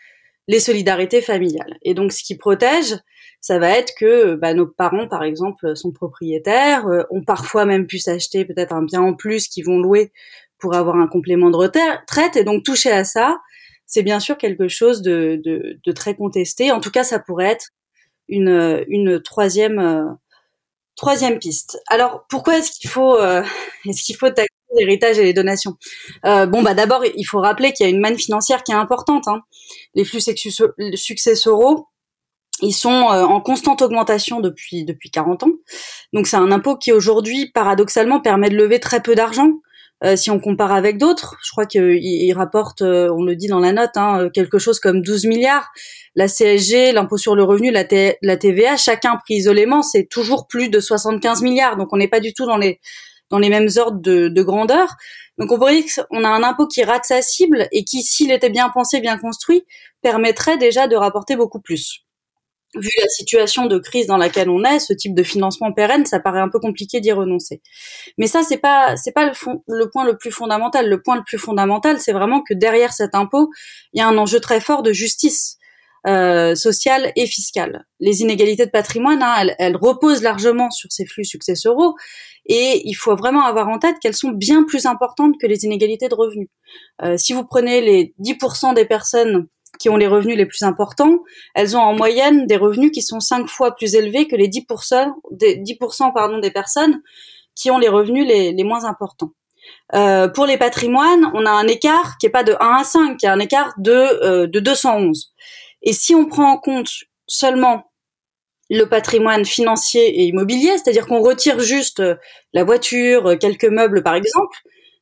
les 0.47 0.59
solidarités 0.59 1.21
familiales. 1.21 1.77
Et 1.83 1.93
donc, 1.93 2.13
ce 2.13 2.23
qui 2.23 2.37
protège, 2.37 2.95
ça 3.41 3.57
va 3.59 3.71
être 3.71 3.93
que 3.97 4.35
bah, 4.35 4.53
nos 4.53 4.67
parents, 4.67 5.07
par 5.07 5.23
exemple, 5.23 5.75
sont 5.75 5.91
propriétaires, 5.91 6.87
euh, 6.87 7.03
ont 7.09 7.23
parfois 7.23 7.65
même 7.65 7.87
pu 7.87 7.97
s'acheter 7.99 8.45
peut-être 8.45 8.71
un 8.71 8.83
bien 8.83 9.01
en 9.01 9.13
plus 9.13 9.47
qu'ils 9.47 9.65
vont 9.65 9.79
louer 9.79 10.11
pour 10.59 10.75
avoir 10.75 10.95
un 10.97 11.07
complément 11.07 11.49
de 11.49 11.57
retraite. 11.57 12.35
Et 12.35 12.43
donc, 12.43 12.63
toucher 12.63 12.91
à 12.91 13.03
ça, 13.03 13.39
c'est 13.87 14.03
bien 14.03 14.19
sûr 14.19 14.37
quelque 14.37 14.67
chose 14.67 15.01
de, 15.01 15.41
de, 15.43 15.79
de, 15.83 15.91
très 15.91 16.15
contesté. 16.15 16.71
En 16.71 16.79
tout 16.79 16.91
cas, 16.91 17.03
ça 17.03 17.19
pourrait 17.19 17.49
être 17.49 17.69
une, 18.29 18.85
une 18.87 19.21
troisième 19.21 19.79
euh, 19.79 20.05
troisième 20.95 21.39
piste. 21.39 21.81
Alors, 21.87 22.25
pourquoi 22.29 22.59
est-ce 22.59 22.79
qu'il 22.79 22.89
faut 22.89 23.17
euh, 23.17 23.43
est-ce 23.89 24.03
qu'il 24.03 24.15
faut 24.15 24.29
taxer 24.29 24.49
l'héritage 24.77 25.17
et 25.17 25.23
les 25.23 25.33
donations? 25.33 25.77
Euh, 26.25 26.45
Bon, 26.45 26.61
bah 26.61 26.73
d'abord, 26.75 27.03
il 27.05 27.25
faut 27.25 27.39
rappeler 27.39 27.73
qu'il 27.73 27.85
y 27.85 27.89
a 27.89 27.91
une 27.91 27.99
manne 27.99 28.19
financière 28.19 28.63
qui 28.63 28.71
est 28.71 28.75
importante. 28.75 29.27
Hein. 29.27 29.41
Les 29.95 30.05
flux 30.05 30.21
successoraux, 30.21 31.87
ils 32.61 32.73
sont 32.73 33.09
euh, 33.11 33.23
en 33.23 33.41
constante 33.41 33.81
augmentation 33.81 34.39
depuis 34.39 34.85
depuis 34.85 35.09
40 35.09 35.43
ans. 35.43 35.51
Donc 36.13 36.27
c'est 36.27 36.37
un 36.37 36.51
impôt 36.51 36.77
qui 36.77 36.91
aujourd'hui, 36.91 37.51
paradoxalement, 37.51 38.21
permet 38.21 38.49
de 38.49 38.55
lever 38.55 38.79
très 38.79 39.01
peu 39.01 39.15
d'argent. 39.15 39.49
Euh, 40.03 40.15
si 40.15 40.31
on 40.31 40.39
compare 40.39 40.71
avec 40.71 40.97
d'autres, 40.97 41.37
je 41.43 41.51
crois 41.51 41.65
qu'il 41.67 42.33
rapporte, 42.33 42.81
euh, 42.81 43.11
on 43.15 43.23
le 43.23 43.35
dit 43.35 43.47
dans 43.47 43.59
la 43.59 43.71
note, 43.71 43.95
hein, 43.95 44.29
quelque 44.33 44.57
chose 44.57 44.79
comme 44.79 45.01
12 45.01 45.25
milliards. 45.25 45.69
La 46.15 46.27
CSG, 46.27 46.91
l'impôt 46.91 47.17
sur 47.17 47.35
le 47.35 47.43
revenu, 47.43 47.71
la, 47.71 47.83
la 48.21 48.37
TVA, 48.37 48.77
chacun 48.77 49.17
pris 49.17 49.35
isolément, 49.35 49.83
c'est 49.83 50.07
toujours 50.09 50.47
plus 50.47 50.69
de 50.69 50.79
75 50.79 51.43
milliards. 51.43 51.77
Donc 51.77 51.93
on 51.93 51.97
n'est 51.97 52.07
pas 52.07 52.19
du 52.19 52.33
tout 52.33 52.45
dans 52.45 52.57
les 52.57 52.79
dans 53.29 53.39
les 53.39 53.49
mêmes 53.49 53.69
ordres 53.77 54.01
de, 54.01 54.27
de 54.27 54.43
grandeur. 54.43 54.95
Donc 55.37 55.51
on 55.51 55.57
pourrait 55.57 55.81
dire 55.81 56.05
qu'on 56.09 56.23
a 56.23 56.29
un 56.29 56.43
impôt 56.43 56.67
qui 56.67 56.83
rate 56.83 57.05
sa 57.05 57.21
cible 57.21 57.67
et 57.71 57.85
qui, 57.85 58.03
s'il 58.03 58.31
était 58.31 58.49
bien 58.49 58.69
pensé, 58.69 58.99
bien 58.99 59.17
construit, 59.17 59.63
permettrait 60.01 60.57
déjà 60.57 60.87
de 60.87 60.95
rapporter 60.97 61.37
beaucoup 61.37 61.61
plus 61.61 62.03
vu 62.75 62.89
la 63.01 63.07
situation 63.07 63.65
de 63.65 63.77
crise 63.77 64.07
dans 64.07 64.17
laquelle 64.17 64.49
on 64.49 64.63
est, 64.63 64.79
ce 64.79 64.93
type 64.93 65.13
de 65.13 65.23
financement 65.23 65.71
pérenne, 65.73 66.05
ça 66.05 66.19
paraît 66.19 66.39
un 66.39 66.49
peu 66.49 66.59
compliqué 66.59 66.99
d'y 66.99 67.11
renoncer. 67.11 67.61
Mais 68.17 68.27
ça, 68.27 68.43
c'est 68.43 68.57
pas, 68.57 68.95
c'est 68.95 69.11
pas 69.11 69.25
le, 69.25 69.33
fond, 69.33 69.63
le 69.67 69.89
point 69.89 70.05
le 70.05 70.17
plus 70.17 70.31
fondamental. 70.31 70.87
Le 70.87 71.01
point 71.01 71.15
le 71.17 71.23
plus 71.23 71.37
fondamental, 71.37 71.99
c'est 71.99 72.13
vraiment 72.13 72.41
que 72.41 72.53
derrière 72.53 72.93
cet 72.93 73.15
impôt, 73.15 73.49
il 73.93 73.99
y 73.99 74.01
a 74.01 74.07
un 74.07 74.17
enjeu 74.17 74.39
très 74.39 74.61
fort 74.61 74.83
de 74.83 74.93
justice 74.93 75.57
euh, 76.07 76.55
sociale 76.55 77.11
et 77.15 77.27
fiscale. 77.27 77.85
Les 77.99 78.21
inégalités 78.21 78.65
de 78.65 78.71
patrimoine, 78.71 79.21
hein, 79.21 79.35
elles, 79.39 79.55
elles, 79.59 79.77
reposent 79.77 80.23
largement 80.23 80.71
sur 80.71 80.91
ces 80.91 81.05
flux 81.05 81.25
successoraux, 81.25 81.95
et 82.47 82.81
il 82.85 82.93
faut 82.93 83.15
vraiment 83.15 83.45
avoir 83.45 83.67
en 83.69 83.77
tête 83.77 83.97
qu'elles 84.01 84.15
sont 84.15 84.31
bien 84.31 84.63
plus 84.63 84.87
importantes 84.87 85.35
que 85.39 85.45
les 85.45 85.63
inégalités 85.63 86.09
de 86.09 86.15
revenus. 86.15 86.49
Euh, 87.03 87.17
si 87.17 87.33
vous 87.33 87.45
prenez 87.45 87.81
les 87.81 88.15
10% 88.19 88.73
des 88.73 88.85
personnes 88.85 89.47
qui 89.81 89.89
ont 89.89 89.97
les 89.97 90.07
revenus 90.07 90.37
les 90.37 90.45
plus 90.45 90.61
importants, 90.61 91.19
elles 91.55 91.75
ont 91.75 91.81
en 91.81 91.95
moyenne 91.95 92.45
des 92.45 92.57
revenus 92.57 92.91
qui 92.91 93.01
sont 93.01 93.19
cinq 93.19 93.47
fois 93.47 93.75
plus 93.75 93.95
élevés 93.95 94.27
que 94.27 94.35
les 94.35 94.47
10%, 94.47 95.13
des, 95.31 95.57
10% 95.57 96.13
pardon, 96.13 96.37
des 96.37 96.51
personnes 96.51 97.01
qui 97.55 97.71
ont 97.71 97.79
les 97.79 97.89
revenus 97.89 98.27
les, 98.27 98.51
les 98.51 98.63
moins 98.63 98.85
importants. 98.85 99.31
Euh, 99.95 100.27
pour 100.27 100.45
les 100.45 100.57
patrimoines, 100.57 101.31
on 101.33 101.45
a 101.47 101.51
un 101.51 101.67
écart 101.67 102.17
qui 102.19 102.27
est 102.27 102.31
pas 102.31 102.43
de 102.43 102.55
1 102.59 102.75
à 102.75 102.83
5, 102.83 103.17
qui 103.17 103.25
est 103.25 103.29
un 103.29 103.39
écart 103.39 103.73
de, 103.77 103.91
euh, 103.91 104.47
de 104.47 104.59
211. 104.59 105.33
Et 105.81 105.93
si 105.93 106.13
on 106.13 106.25
prend 106.27 106.51
en 106.51 106.57
compte 106.57 106.91
seulement 107.27 107.91
le 108.69 108.85
patrimoine 108.85 109.45
financier 109.45 110.07
et 110.07 110.23
immobilier, 110.25 110.77
c'est-à-dire 110.77 111.07
qu'on 111.07 111.21
retire 111.21 111.59
juste 111.59 111.99
euh, 111.99 112.15
la 112.53 112.63
voiture, 112.63 113.31
euh, 113.31 113.35
quelques 113.35 113.65
meubles 113.65 114.03
par 114.03 114.13
exemple, 114.13 114.57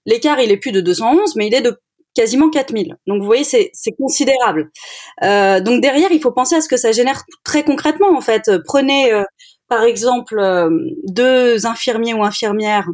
l'écart 0.05 0.39
il 0.39 0.51
est 0.51 0.57
plus 0.57 0.71
de 0.71 0.81
211, 0.81 1.35
mais 1.35 1.47
il 1.47 1.53
est 1.53 1.61
de 1.61 1.79
quasiment 2.19 2.49
4000. 2.49 2.97
Donc 3.07 3.21
vous 3.21 3.25
voyez, 3.25 3.45
c'est 3.45 3.71
considérable. 3.97 4.71
Euh, 5.23 5.61
donc 5.61 5.81
derrière, 5.81 6.11
il 6.11 6.19
faut 6.19 6.33
penser 6.33 6.55
à 6.55 6.61
ce 6.61 6.67
que 6.67 6.75
ça 6.75 6.91
génère 6.91 7.23
très 7.45 7.63
concrètement 7.63 8.13
en 8.13 8.19
fait. 8.19 8.51
Prenez 8.65 9.13
euh, 9.13 9.23
par 9.69 9.83
exemple 9.83 10.37
euh, 10.37 10.69
deux 11.05 11.65
infirmiers 11.65 12.13
ou 12.13 12.25
infirmières 12.25 12.89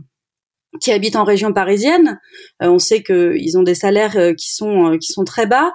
qui 0.80 0.92
habitent 0.92 1.16
en 1.16 1.24
région 1.24 1.54
parisienne. 1.54 2.20
On 2.60 2.78
sait 2.78 3.02
qu'ils 3.02 3.58
ont 3.58 3.64
des 3.64 3.74
salaires 3.74 4.36
qui 4.36 4.52
sont 4.54 5.24
très 5.26 5.48
bas. 5.48 5.74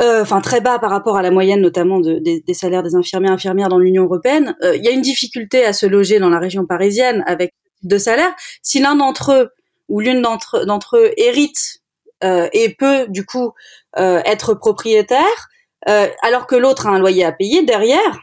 Enfin 0.00 0.40
très 0.40 0.60
bas 0.60 0.78
par 0.78 0.90
rapport 0.90 1.16
à 1.16 1.22
la 1.22 1.30
moyenne 1.30 1.60
notamment 1.60 2.00
de, 2.00 2.18
des, 2.18 2.54
salaires 2.54 2.82
des 2.82 2.94
infirmiers 2.94 3.30
infirmières 3.30 3.68
dans 3.68 3.78
l'Union 3.78 4.04
européenne. 4.04 4.56
Il 4.74 4.84
y 4.84 4.88
a 4.88 4.90
une 4.90 5.00
difficulté 5.00 5.64
à 5.64 5.72
se 5.72 5.86
loger 5.86 6.18
dans 6.18 6.28
la 6.28 6.40
région 6.40 6.66
parisienne 6.66 7.22
avec 7.26 7.54
deux 7.84 8.00
salaires. 8.00 8.34
Si 8.62 8.80
l'un 8.80 8.96
d'entre 8.96 9.32
eux 9.32 9.48
ou 9.88 10.00
l'une 10.00 10.22
d'entre 10.22 10.96
eux 10.96 11.10
hérite 11.16 11.79
et 12.22 12.74
peut 12.78 13.06
du 13.08 13.24
coup 13.24 13.52
euh, 13.98 14.20
être 14.24 14.54
propriétaire, 14.54 15.48
euh, 15.88 16.06
alors 16.22 16.46
que 16.46 16.54
l'autre 16.54 16.86
a 16.86 16.90
un 16.90 16.98
loyer 16.98 17.24
à 17.24 17.32
payer, 17.32 17.64
derrière, 17.64 18.20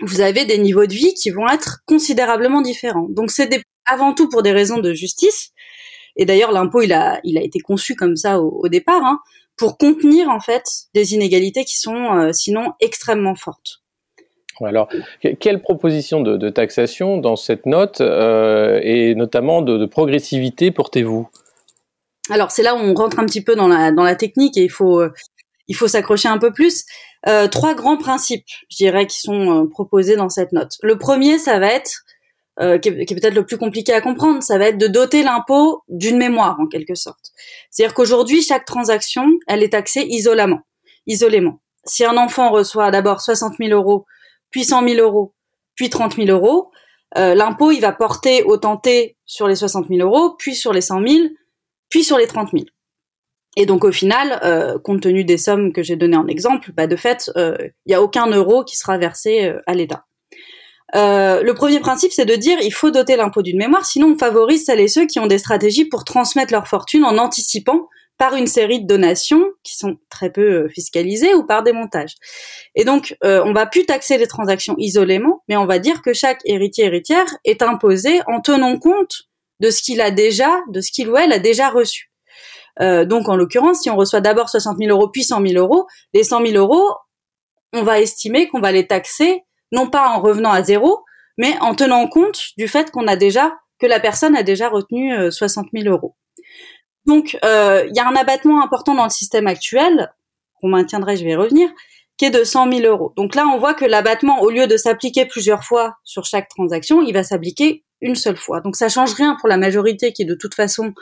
vous 0.00 0.22
avez 0.22 0.46
des 0.46 0.56
niveaux 0.58 0.86
de 0.86 0.94
vie 0.94 1.12
qui 1.12 1.30
vont 1.30 1.48
être 1.48 1.80
considérablement 1.86 2.62
différents. 2.62 3.06
Donc 3.10 3.30
c'est 3.30 3.50
avant 3.84 4.14
tout 4.14 4.28
pour 4.28 4.42
des 4.42 4.52
raisons 4.52 4.78
de 4.78 4.94
justice. 4.94 5.50
Et 6.16 6.24
d'ailleurs, 6.24 6.52
l'impôt, 6.52 6.80
il 6.80 6.92
a, 6.92 7.20
il 7.22 7.36
a 7.36 7.42
été 7.42 7.60
conçu 7.60 7.96
comme 7.96 8.16
ça 8.16 8.40
au, 8.40 8.68
départ, 8.68 9.04
hein, 9.04 9.20
pour 9.56 9.76
contenir 9.76 10.30
en 10.30 10.40
fait 10.40 10.64
des 10.94 11.14
inégalités 11.14 11.64
qui 11.64 11.78
sont 11.78 12.16
euh, 12.16 12.32
sinon 12.32 12.72
extrêmement 12.80 13.34
fortes. 13.34 13.82
Alors, 14.64 14.88
quelle 15.38 15.60
proposition 15.60 16.20
de, 16.20 16.50
taxation 16.50 17.18
dans 17.18 17.36
cette 17.36 17.64
note 17.66 18.00
euh, 18.00 18.80
et 18.82 19.14
notamment 19.14 19.62
de 19.62 19.86
progressivité 19.86 20.72
portez-vous? 20.72 21.28
Alors 22.30 22.50
c'est 22.50 22.62
là 22.62 22.74
où 22.74 22.78
on 22.78 22.94
rentre 22.94 23.18
un 23.18 23.26
petit 23.26 23.42
peu 23.42 23.54
dans 23.54 23.68
la 23.68 23.92
dans 23.92 24.02
la 24.02 24.14
technique 24.14 24.56
et 24.56 24.64
il 24.64 24.70
faut 24.70 25.00
euh, 25.00 25.12
faut 25.74 25.88
s'accrocher 25.88 26.28
un 26.28 26.38
peu 26.38 26.52
plus. 26.52 26.84
Euh, 27.26 27.48
trois 27.48 27.74
grands 27.74 27.96
principes, 27.96 28.46
je 28.70 28.76
dirais, 28.76 29.06
qui 29.06 29.20
sont 29.20 29.64
euh, 29.64 29.68
proposés 29.68 30.16
dans 30.16 30.28
cette 30.28 30.52
note. 30.52 30.76
Le 30.82 30.96
premier, 30.98 31.38
ça 31.38 31.58
va 31.58 31.68
être 31.68 32.04
qui 32.82 32.88
est, 32.88 33.14
peut-être 33.14 33.36
le 33.36 33.46
plus 33.46 33.56
compliqué 33.56 33.92
à 33.92 34.00
comprendre, 34.00 34.42
ça 34.42 34.58
va 34.58 34.66
être 34.66 34.78
de 34.78 34.88
doter 34.88 35.22
l'impôt 35.22 35.84
d'une 35.86 36.16
mémoire 36.16 36.58
en 36.58 36.66
quelque 36.66 36.96
sorte. 36.96 37.30
C'est-à-dire 37.70 37.94
qu'aujourd'hui, 37.94 38.42
chaque 38.42 38.64
transaction, 38.64 39.28
elle 39.46 39.62
est 39.62 39.68
taxée 39.68 40.04
isolément. 40.08 40.58
Isolément. 41.06 41.60
Si 41.84 42.04
un 42.04 42.16
enfant 42.16 42.50
reçoit 42.50 42.90
d'abord 42.90 43.20
60 43.20 43.58
000 43.60 43.70
euros, 43.70 44.06
puis 44.50 44.64
100 44.64 44.88
000 44.88 45.00
euros, 45.00 45.36
puis 45.76 45.88
30 45.88 46.16
000 46.16 46.30
euros, 46.30 46.72
l'impôt 47.14 47.70
il 47.70 47.78
va 47.78 47.92
porter 47.92 48.42
au 48.42 48.56
tenté 48.56 49.16
sur 49.24 49.46
les 49.46 49.54
60 49.54 49.86
000 49.86 50.00
euros, 50.00 50.34
puis 50.36 50.56
sur 50.56 50.72
les 50.72 50.80
100 50.80 51.06
000, 51.06 51.28
puis 51.88 52.04
sur 52.04 52.18
les 52.18 52.26
30 52.26 52.50
000. 52.52 52.64
Et 53.56 53.66
donc 53.66 53.84
au 53.84 53.92
final, 53.92 54.40
euh, 54.44 54.78
compte 54.78 55.02
tenu 55.02 55.24
des 55.24 55.38
sommes 55.38 55.72
que 55.72 55.82
j'ai 55.82 55.96
données 55.96 56.16
en 56.16 56.26
exemple, 56.28 56.72
bah, 56.72 56.86
de 56.86 56.96
fait, 56.96 57.30
il 57.34 57.40
euh, 57.40 57.56
n'y 57.86 57.94
a 57.94 58.02
aucun 58.02 58.26
euro 58.28 58.64
qui 58.64 58.76
sera 58.76 58.98
versé 58.98 59.46
euh, 59.46 59.60
à 59.66 59.74
l'État. 59.74 60.04
Euh, 60.94 61.42
le 61.42 61.54
premier 61.54 61.80
principe, 61.80 62.12
c'est 62.12 62.24
de 62.24 62.34
dire 62.34 62.58
il 62.62 62.72
faut 62.72 62.90
doter 62.90 63.16
l'impôt 63.16 63.42
d'une 63.42 63.58
mémoire, 63.58 63.84
sinon 63.84 64.14
on 64.14 64.18
favorise 64.18 64.64
celles 64.64 64.80
et 64.80 64.88
ceux 64.88 65.06
qui 65.06 65.18
ont 65.18 65.26
des 65.26 65.38
stratégies 65.38 65.84
pour 65.84 66.04
transmettre 66.04 66.52
leur 66.52 66.66
fortune 66.66 67.04
en 67.04 67.18
anticipant 67.18 67.88
par 68.16 68.34
une 68.34 68.48
série 68.48 68.80
de 68.82 68.86
donations 68.86 69.44
qui 69.62 69.76
sont 69.76 69.96
très 70.10 70.30
peu 70.30 70.68
fiscalisées 70.68 71.34
ou 71.34 71.46
par 71.46 71.62
des 71.62 71.72
montages. 71.72 72.16
Et 72.74 72.84
donc, 72.84 73.16
euh, 73.22 73.42
on 73.44 73.52
va 73.52 73.64
plus 73.64 73.86
taxer 73.86 74.18
les 74.18 74.26
transactions 74.26 74.74
isolément, 74.76 75.44
mais 75.48 75.56
on 75.56 75.66
va 75.66 75.78
dire 75.78 76.02
que 76.02 76.12
chaque 76.12 76.40
héritier 76.44 76.86
héritière 76.86 77.26
est 77.44 77.62
imposé 77.62 78.20
en 78.26 78.40
tenant 78.40 78.76
compte 78.78 79.27
de 79.60 79.70
ce 79.70 79.82
qu'il 79.82 80.00
a 80.00 80.10
déjà, 80.10 80.60
de 80.68 80.80
ce 80.80 80.92
qu'il 80.92 81.08
ou 81.08 81.16
elle 81.16 81.32
a 81.32 81.38
déjà 81.38 81.68
reçu. 81.70 82.12
Euh, 82.80 83.04
donc 83.04 83.28
en 83.28 83.36
l'occurrence, 83.36 83.82
si 83.82 83.90
on 83.90 83.96
reçoit 83.96 84.20
d'abord 84.20 84.48
60 84.48 84.78
000 84.78 84.90
euros 84.90 85.08
puis 85.08 85.24
100 85.24 85.44
000 85.46 85.54
euros, 85.54 85.86
les 86.14 86.24
100 86.24 86.46
000 86.46 86.56
euros, 86.56 86.94
on 87.72 87.82
va 87.82 88.00
estimer 88.00 88.48
qu'on 88.48 88.60
va 88.60 88.72
les 88.72 88.86
taxer 88.86 89.42
non 89.72 89.90
pas 89.90 90.08
en 90.08 90.20
revenant 90.20 90.52
à 90.52 90.62
zéro, 90.62 91.04
mais 91.36 91.54
en 91.60 91.74
tenant 91.74 92.06
compte 92.08 92.40
du 92.56 92.68
fait 92.68 92.90
qu'on 92.90 93.06
a 93.06 93.16
déjà 93.16 93.54
que 93.78 93.86
la 93.86 94.00
personne 94.00 94.34
a 94.34 94.42
déjà 94.42 94.68
retenu 94.68 95.30
60 95.30 95.66
euh, 95.66 95.80
000 95.82 95.94
euros. 95.94 96.16
Donc 97.06 97.38
euh, 97.44 97.86
il 97.88 97.96
y 97.96 98.00
a 98.00 98.08
un 98.08 98.16
abattement 98.16 98.62
important 98.62 98.94
dans 98.94 99.04
le 99.04 99.10
système 99.10 99.46
actuel 99.46 100.12
qu'on 100.60 100.68
maintiendrait, 100.68 101.16
je 101.16 101.24
vais 101.24 101.36
revenir, 101.36 101.70
qui 102.16 102.24
est 102.24 102.30
de 102.30 102.42
100 102.42 102.72
000 102.72 102.86
euros. 102.86 103.12
Donc 103.16 103.34
là, 103.34 103.46
on 103.46 103.58
voit 103.58 103.74
que 103.74 103.84
l'abattement, 103.84 104.40
au 104.40 104.50
lieu 104.50 104.66
de 104.66 104.76
s'appliquer 104.76 105.24
plusieurs 105.24 105.62
fois 105.62 105.94
sur 106.02 106.24
chaque 106.24 106.48
transaction, 106.48 107.00
il 107.00 107.12
va 107.12 107.22
s'appliquer 107.22 107.84
une 108.00 108.14
seule 108.14 108.36
fois. 108.36 108.60
Donc 108.60 108.76
ça 108.76 108.88
change 108.88 109.14
rien 109.14 109.36
pour 109.40 109.48
la 109.48 109.56
majorité 109.56 110.12
qui 110.12 110.24
de 110.24 110.34
toute 110.34 110.54
façon 110.54 110.94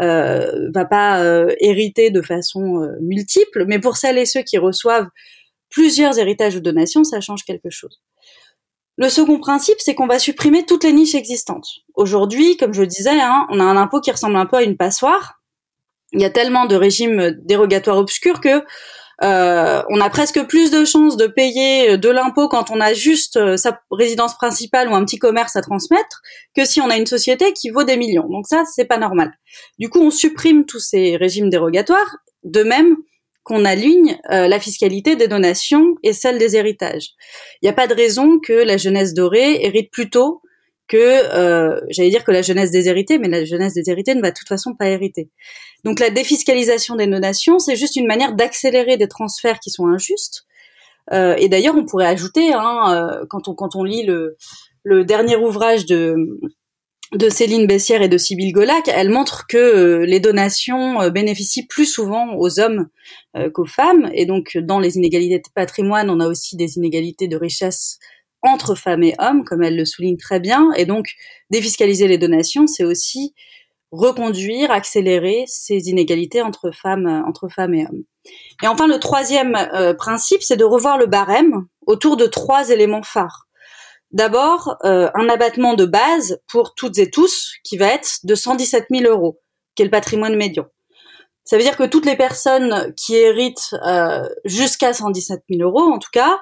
euh, 0.00 0.70
va 0.72 0.84
pas 0.86 1.22
euh, 1.22 1.54
hériter 1.58 2.10
de 2.10 2.22
façon 2.22 2.82
euh, 2.82 2.96
multiple, 3.02 3.64
mais 3.66 3.78
pour 3.78 3.96
celles 3.96 4.18
et 4.18 4.24
ceux 4.24 4.42
qui 4.42 4.56
reçoivent 4.56 5.08
plusieurs 5.68 6.18
héritages 6.18 6.56
ou 6.56 6.60
donations, 6.60 7.04
ça 7.04 7.20
change 7.20 7.44
quelque 7.44 7.70
chose. 7.70 8.00
Le 8.96 9.08
second 9.08 9.38
principe, 9.38 9.76
c'est 9.78 9.94
qu'on 9.94 10.06
va 10.06 10.18
supprimer 10.18 10.64
toutes 10.64 10.84
les 10.84 10.92
niches 10.92 11.14
existantes. 11.14 11.68
Aujourd'hui, 11.94 12.56
comme 12.56 12.72
je 12.72 12.82
disais, 12.82 13.20
hein, 13.20 13.46
on 13.50 13.60
a 13.60 13.64
un 13.64 13.76
impôt 13.76 14.00
qui 14.00 14.10
ressemble 14.10 14.36
un 14.36 14.46
peu 14.46 14.56
à 14.56 14.62
une 14.62 14.76
passoire. 14.76 15.42
Il 16.12 16.20
y 16.20 16.24
a 16.24 16.30
tellement 16.30 16.66
de 16.66 16.76
régimes 16.76 17.30
dérogatoires 17.44 17.98
obscurs 17.98 18.40
que 18.40 18.64
euh, 19.22 19.82
on 19.90 20.00
a 20.00 20.08
presque 20.08 20.42
plus 20.46 20.70
de 20.70 20.84
chances 20.84 21.16
de 21.16 21.26
payer 21.26 21.98
de 21.98 22.08
l'impôt 22.08 22.48
quand 22.48 22.70
on 22.70 22.80
a 22.80 22.94
juste 22.94 23.36
euh, 23.36 23.56
sa 23.56 23.80
résidence 23.90 24.34
principale 24.36 24.88
ou 24.88 24.94
un 24.94 25.04
petit 25.04 25.18
commerce 25.18 25.56
à 25.56 25.60
transmettre 25.60 26.22
que 26.56 26.64
si 26.64 26.80
on 26.80 26.88
a 26.88 26.96
une 26.96 27.06
société 27.06 27.52
qui 27.52 27.68
vaut 27.68 27.84
des 27.84 27.98
millions. 27.98 28.28
Donc 28.28 28.46
ça, 28.46 28.64
c'est 28.74 28.86
pas 28.86 28.96
normal. 28.96 29.32
Du 29.78 29.90
coup, 29.90 30.00
on 30.00 30.10
supprime 30.10 30.64
tous 30.64 30.80
ces 30.80 31.16
régimes 31.16 31.50
dérogatoires, 31.50 32.16
de 32.44 32.62
même 32.62 32.96
qu'on 33.42 33.64
aligne 33.64 34.18
euh, 34.30 34.48
la 34.48 34.60
fiscalité 34.60 35.16
des 35.16 35.28
donations 35.28 35.96
et 36.02 36.12
celle 36.12 36.38
des 36.38 36.56
héritages. 36.56 37.10
Il 37.60 37.66
n'y 37.66 37.70
a 37.70 37.74
pas 37.74 37.86
de 37.86 37.94
raison 37.94 38.38
que 38.38 38.52
la 38.52 38.76
jeunesse 38.76 39.12
dorée 39.12 39.64
hérite 39.64 39.90
plus 39.90 40.08
tôt 40.08 40.40
que, 40.90 40.96
euh, 40.96 41.80
j'allais 41.88 42.10
dire 42.10 42.24
que 42.24 42.32
la 42.32 42.42
jeunesse 42.42 42.72
déshéritée, 42.72 43.18
mais 43.18 43.28
la 43.28 43.44
jeunesse 43.44 43.74
déshéritée 43.74 44.16
ne 44.16 44.20
va 44.20 44.32
de 44.32 44.36
toute 44.36 44.48
façon 44.48 44.74
pas 44.74 44.88
hériter. 44.88 45.30
Donc 45.84 46.00
la 46.00 46.10
défiscalisation 46.10 46.96
des 46.96 47.06
donations, 47.06 47.60
c'est 47.60 47.76
juste 47.76 47.94
une 47.94 48.08
manière 48.08 48.34
d'accélérer 48.34 48.96
des 48.96 49.06
transferts 49.06 49.60
qui 49.60 49.70
sont 49.70 49.86
injustes. 49.86 50.46
Euh, 51.12 51.36
et 51.38 51.48
d'ailleurs, 51.48 51.76
on 51.76 51.84
pourrait 51.84 52.08
ajouter, 52.08 52.52
hein, 52.52 52.92
euh, 52.92 53.24
quand 53.30 53.46
on 53.46 53.54
quand 53.54 53.76
on 53.76 53.84
lit 53.84 54.04
le, 54.04 54.36
le 54.82 55.04
dernier 55.04 55.36
ouvrage 55.36 55.86
de 55.86 56.16
de 57.12 57.28
Céline 57.28 57.66
Bessière 57.66 58.02
et 58.02 58.08
de 58.08 58.18
Sybille 58.18 58.52
Golac, 58.52 58.88
elle 58.88 59.10
montre 59.10 59.46
que 59.48 59.56
euh, 59.56 60.06
les 60.06 60.20
donations 60.20 61.00
euh, 61.02 61.10
bénéficient 61.10 61.66
plus 61.66 61.86
souvent 61.86 62.34
aux 62.36 62.58
hommes 62.60 62.88
qu'aux 63.54 63.66
femmes. 63.66 64.10
Et 64.12 64.26
donc, 64.26 64.58
dans 64.58 64.80
les 64.80 64.96
inégalités 64.96 65.38
de 65.38 65.52
patrimoine, 65.54 66.10
on 66.10 66.18
a 66.18 66.26
aussi 66.26 66.56
des 66.56 66.76
inégalités 66.78 67.28
de 67.28 67.36
richesse 67.36 68.00
entre 68.42 68.74
femmes 68.74 69.02
et 69.02 69.14
hommes, 69.18 69.44
comme 69.44 69.62
elle 69.62 69.76
le 69.76 69.84
souligne 69.84 70.16
très 70.16 70.40
bien. 70.40 70.72
Et 70.76 70.86
donc, 70.86 71.14
défiscaliser 71.50 72.08
les 72.08 72.18
donations, 72.18 72.66
c'est 72.66 72.84
aussi 72.84 73.34
reconduire, 73.92 74.70
accélérer 74.70 75.44
ces 75.46 75.88
inégalités 75.88 76.42
entre 76.42 76.70
femmes, 76.70 77.24
entre 77.26 77.48
femmes 77.48 77.74
et 77.74 77.86
hommes. 77.86 78.04
Et 78.62 78.68
enfin, 78.68 78.86
le 78.86 78.98
troisième 78.98 79.56
euh, 79.56 79.94
principe, 79.94 80.42
c'est 80.42 80.56
de 80.56 80.64
revoir 80.64 80.98
le 80.98 81.06
barème 81.06 81.66
autour 81.86 82.16
de 82.16 82.26
trois 82.26 82.70
éléments 82.70 83.02
phares. 83.02 83.46
D'abord, 84.12 84.76
euh, 84.84 85.08
un 85.14 85.28
abattement 85.28 85.74
de 85.74 85.84
base 85.84 86.40
pour 86.48 86.74
toutes 86.74 86.98
et 86.98 87.10
tous 87.10 87.52
qui 87.62 87.76
va 87.76 87.86
être 87.86 88.20
de 88.24 88.34
117 88.34 88.86
000 88.90 89.10
euros, 89.10 89.40
qui 89.74 89.82
est 89.82 89.84
le 89.84 89.90
patrimoine 89.90 90.36
médian. 90.36 90.66
Ça 91.44 91.56
veut 91.56 91.62
dire 91.62 91.76
que 91.76 91.84
toutes 91.84 92.06
les 92.06 92.16
personnes 92.16 92.92
qui 92.96 93.16
héritent 93.16 93.74
euh, 93.84 94.28
jusqu'à 94.44 94.92
117 94.92 95.42
000 95.50 95.68
euros, 95.68 95.92
en 95.92 95.98
tout 95.98 96.10
cas, 96.12 96.40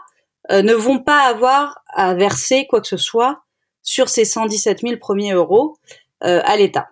euh, 0.50 0.62
ne 0.62 0.74
vont 0.74 0.98
pas 0.98 1.20
avoir 1.20 1.82
à 1.88 2.14
verser 2.14 2.66
quoi 2.68 2.80
que 2.80 2.86
ce 2.86 2.96
soit 2.96 3.42
sur 3.82 4.08
ces 4.08 4.24
117 4.24 4.80
000 4.80 4.96
premiers 4.98 5.32
euros 5.32 5.76
euh, 6.24 6.40
à 6.44 6.56
l'État. 6.56 6.88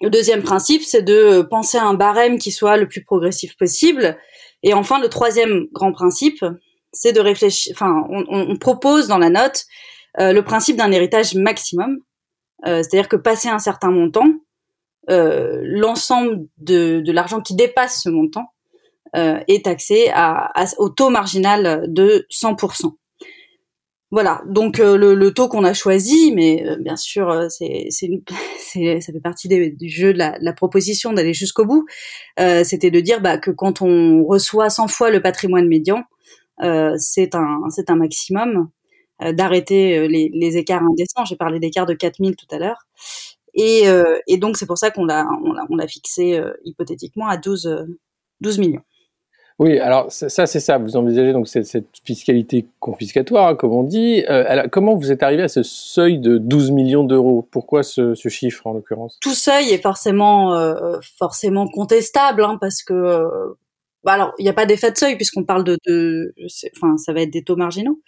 Le 0.00 0.10
deuxième 0.10 0.42
principe, 0.42 0.82
c'est 0.82 1.02
de 1.02 1.42
penser 1.42 1.78
à 1.78 1.84
un 1.84 1.94
barème 1.94 2.38
qui 2.38 2.50
soit 2.50 2.76
le 2.76 2.88
plus 2.88 3.04
progressif 3.04 3.56
possible. 3.56 4.16
Et 4.62 4.74
enfin, 4.74 5.00
le 5.00 5.08
troisième 5.08 5.66
grand 5.72 5.92
principe, 5.92 6.44
c'est 6.92 7.12
de 7.12 7.20
réfléchir. 7.20 7.72
Enfin, 7.74 8.04
on, 8.10 8.24
on, 8.28 8.56
propose 8.56 9.08
dans 9.08 9.18
la 9.18 9.30
note 9.30 9.64
euh, 10.20 10.32
le 10.32 10.42
principe 10.42 10.76
d'un 10.76 10.92
héritage 10.92 11.34
maximum, 11.34 11.98
euh, 12.66 12.82
c'est-à-dire 12.82 13.08
que 13.08 13.16
passer 13.16 13.48
un 13.48 13.58
certain 13.58 13.90
montant, 13.90 14.28
euh, 15.10 15.60
l'ensemble 15.64 16.46
de, 16.58 17.00
de 17.00 17.12
l'argent 17.12 17.40
qui 17.40 17.54
dépasse 17.54 18.02
ce 18.02 18.08
montant 18.08 18.53
est 19.14 19.64
taxé 19.64 20.10
à, 20.12 20.52
au 20.78 20.88
taux 20.88 21.10
marginal 21.10 21.84
de 21.88 22.26
100%. 22.32 22.94
Voilà, 24.14 24.42
donc 24.46 24.78
euh, 24.78 24.96
le, 24.96 25.34
taux 25.34 25.48
qu'on 25.48 25.64
a 25.64 25.74
choisi, 25.74 26.30
mais 26.30 26.64
euh, 26.64 26.76
bien 26.76 26.94
sûr, 26.94 27.50
c'est, 27.50 27.88
c'est, 27.90 29.00
ça 29.00 29.12
fait 29.12 29.20
partie 29.20 29.48
du 29.48 29.88
jeu 29.88 30.12
de 30.12 30.18
la, 30.18 30.52
proposition 30.52 31.12
d'aller 31.12 31.34
jusqu'au 31.34 31.64
bout. 31.64 31.84
c'était 32.38 32.92
de 32.92 33.00
dire 33.00 33.20
bah, 33.20 33.38
que 33.38 33.50
quand 33.50 33.82
on 33.82 34.24
reçoit 34.24 34.70
100 34.70 34.86
fois 34.86 35.10
le 35.10 35.20
patrimoine 35.20 35.66
médian, 35.66 36.04
c'est 36.96 37.34
un, 37.34 37.62
c'est 37.70 37.90
un 37.90 37.96
maximum 37.96 38.70
d'arrêter 39.20 40.06
les, 40.06 40.30
les, 40.32 40.56
écarts 40.58 40.84
indécents. 40.84 41.24
J'ai 41.24 41.34
parlé 41.34 41.58
d'écarts 41.58 41.86
de 41.86 41.94
4000 41.94 42.36
tout 42.36 42.46
à 42.52 42.58
l'heure. 42.60 42.86
Et, 43.54 43.82
et 44.28 44.36
donc 44.38 44.56
c'est 44.56 44.66
pour 44.66 44.78
ça 44.78 44.92
qu'on 44.92 45.06
l'a, 45.06 45.26
on 45.44 45.52
l'a, 45.52 45.64
on 45.70 45.74
l'a 45.74 45.88
fixé 45.88 46.40
hypothétiquement 46.64 47.26
à 47.26 47.36
12, 47.36 47.86
12 48.40 48.58
millions. 48.58 48.84
Oui, 49.60 49.78
alors 49.78 50.10
ça, 50.10 50.46
c'est 50.46 50.58
ça. 50.58 50.78
Vous 50.78 50.96
envisagez 50.96 51.32
donc 51.32 51.46
cette, 51.46 51.86
fiscalité 52.04 52.66
confiscatoire, 52.80 53.48
hein, 53.48 53.54
comme 53.54 53.72
on 53.72 53.84
dit. 53.84 54.24
Euh, 54.28 54.66
comment 54.70 54.96
vous 54.96 55.12
êtes 55.12 55.22
arrivé 55.22 55.44
à 55.44 55.48
ce 55.48 55.62
seuil 55.62 56.18
de 56.18 56.38
12 56.38 56.72
millions 56.72 57.04
d'euros? 57.04 57.46
Pourquoi 57.52 57.84
ce, 57.84 58.14
ce, 58.14 58.28
chiffre 58.28 58.66
en 58.66 58.72
l'occurrence? 58.72 59.18
Tout 59.20 59.34
seuil 59.34 59.70
est 59.70 59.80
forcément 59.80 60.54
euh, 60.54 60.98
forcément 61.18 61.68
contestable, 61.68 62.42
hein, 62.42 62.58
parce 62.60 62.82
que 62.82 62.94
euh, 62.94 63.56
bah, 64.04 64.12
alors, 64.12 64.34
il 64.38 64.42
n'y 64.42 64.50
a 64.50 64.52
pas 64.52 64.66
d'effet 64.66 64.90
de 64.90 64.98
seuil 64.98 65.16
puisqu'on 65.16 65.44
parle 65.44 65.64
de, 65.64 65.78
de 65.86 66.34
enfin, 66.76 66.98
ça 66.98 67.14
va 67.14 67.22
être 67.22 67.30
des 67.30 67.42
taux 67.42 67.56
marginaux. 67.56 68.02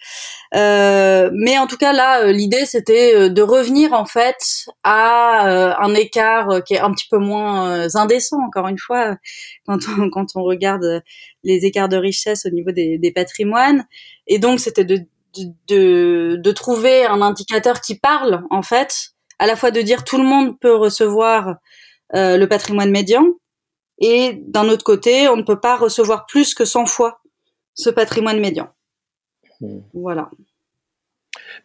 Euh, 0.55 1.31
mais 1.33 1.59
en 1.59 1.67
tout 1.67 1.79
cas, 1.79 1.95
là, 1.95 2.23
euh, 2.23 2.33
l'idée 2.33 2.67
c'était 2.67 3.15
euh, 3.15 3.29
de 3.31 3.41
revenir 3.41 3.95
en 3.95 4.05
fait 4.05 4.37
à 4.85 5.79
un 5.81 5.95
écart 5.95 6.63
qui 6.65 6.75
est 6.75 6.81
un 6.81 6.93
petit 6.93 7.09
peu 7.11 7.19
moins 7.19 7.89
indécent. 7.97 8.37
Encore 8.47 8.69
une 8.69 8.79
fois, 8.79 9.17
quand 9.67 9.79
on, 9.99 10.11
quand 10.11 10.27
on 10.35 10.43
regarde 10.43 11.03
les 11.45 11.65
écarts 11.65 11.89
de 11.89 11.97
richesse 11.97 12.45
au 12.45 12.51
niveau 12.51 12.73
des, 12.73 12.99
des 12.99 13.11
patrimoines, 13.11 13.87
et 14.27 14.39
donc 14.39 14.61
c'était 14.61 14.85
de, 14.85 15.01
de, 15.69 16.37
de 16.37 16.53
trouver 16.53 17.07
un 17.07 17.23
indicateur 17.23 17.81
qui 17.81 17.99
parle 17.99 18.43
en 18.51 18.63
fait, 18.63 19.13
à 19.39 19.47
la 19.47 19.57
fois 19.57 19.71
de 19.71 19.81
dire 19.81 20.05
tout 20.05 20.19
le 20.19 20.25
monde 20.25 20.59
peut 20.61 20.75
recevoir 20.75 21.57
le 22.13 22.45
patrimoine 22.47 22.91
médian, 22.91 23.25
et 23.99 24.35
d'un 24.47 24.69
autre 24.69 24.85
côté, 24.85 25.29
on 25.29 25.37
ne 25.37 25.43
peut 25.43 25.61
pas 25.61 25.77
recevoir 25.77 26.27
plus 26.27 26.55
que 26.55 26.65
100 26.65 26.87
fois 26.87 27.21
ce 27.75 27.91
patrimoine 27.91 28.41
médian. 28.41 28.69
Hmm. 29.61 29.81
Voilà. 29.95 30.31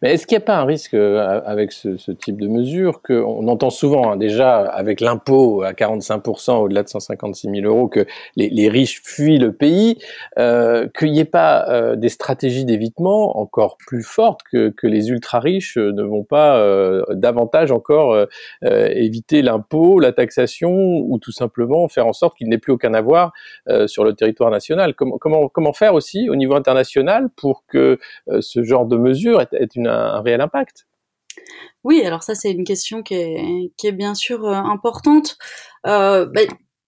Mais 0.00 0.14
est-ce 0.14 0.26
qu'il 0.26 0.36
n'y 0.36 0.42
a 0.42 0.46
pas 0.46 0.56
un 0.56 0.64
risque 0.64 0.94
euh, 0.94 1.40
avec 1.44 1.72
ce, 1.72 2.12
type 2.12 2.40
de 2.40 2.48
mesure 2.48 3.02
qu'on 3.02 3.48
entend 3.48 3.70
souvent 3.70 4.12
hein, 4.12 4.16
déjà 4.16 4.60
avec 4.60 5.00
l'impôt 5.00 5.62
à 5.62 5.72
45% 5.72 6.62
au-delà 6.62 6.82
de 6.82 6.88
156 6.88 7.48
000 7.50 7.66
euros 7.66 7.88
que 7.88 8.06
les, 8.36 8.68
riches 8.68 9.02
fuient 9.04 9.38
le 9.38 9.52
pays, 9.52 9.98
euh, 10.38 10.88
qu'il 10.98 11.12
n'y 11.12 11.20
ait 11.20 11.24
pas 11.24 11.68
euh, 11.68 11.96
des 11.96 12.08
stratégies 12.08 12.64
d'évitement 12.64 13.38
encore 13.38 13.76
plus 13.76 14.02
fortes 14.02 14.40
que, 14.50 14.70
que 14.70 14.86
les 14.86 15.10
ultra 15.10 15.40
riches 15.40 15.76
ne 15.76 16.02
vont 16.02 16.24
pas 16.24 16.58
euh, 16.58 17.04
davantage 17.10 17.72
encore 17.72 18.16
éviter 18.62 19.42
l'impôt, 19.42 20.00
la 20.00 20.12
taxation 20.12 20.72
ou 20.72 21.18
tout 21.18 21.32
simplement 21.32 21.88
faire 21.88 22.06
en 22.06 22.12
sorte 22.12 22.36
qu'il 22.36 22.48
n'ait 22.48 22.58
plus 22.58 22.72
aucun 22.72 22.94
avoir 22.94 23.32
sur 23.86 24.04
le 24.04 24.14
territoire 24.14 24.50
national? 24.50 24.94
Comment, 24.94 25.18
comment, 25.18 25.48
comment 25.48 25.72
faire 25.72 25.94
aussi 25.94 26.28
au 26.28 26.36
niveau 26.36 26.54
international 26.54 27.28
pour 27.36 27.64
que 27.66 27.98
ce 28.40 28.62
genre 28.62 28.86
de 28.86 28.96
mesure 28.96 29.40
ait, 29.40 29.48
ait 29.52 29.68
une 29.74 29.81
un, 29.86 30.20
réel 30.22 30.40
impact. 30.40 30.86
Oui, 31.84 32.02
alors 32.04 32.22
ça 32.22 32.34
c'est 32.34 32.50
une 32.50 32.64
question 32.64 33.02
qui 33.02 33.14
est, 33.14 33.92
bien 33.92 34.14
sûr 34.14 34.46
euh, 34.46 34.52
importante. 34.54 35.36
Euh, 35.86 36.26
bah, 36.26 36.42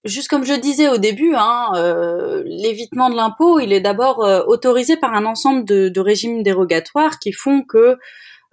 juste 0.04 0.28
comme 0.28 0.44
je 0.44 0.54
disais 0.54 0.88
au 0.88 0.98
début, 0.98 1.34
hein, 1.34 1.72
euh, 1.76 2.42
l'évitement 2.46 3.10
de 3.10 3.16
l'impôt, 3.16 3.58
il 3.58 3.72
est 3.72 3.80
d'abord 3.80 4.18
autorisé 4.46 4.96
par 4.96 5.14
un 5.14 5.24
ensemble 5.24 5.64
de, 5.64 5.88
de, 5.88 6.00
régimes 6.00 6.42
dérogatoires 6.42 7.18
qui 7.18 7.32
font 7.32 7.62
que 7.62 7.96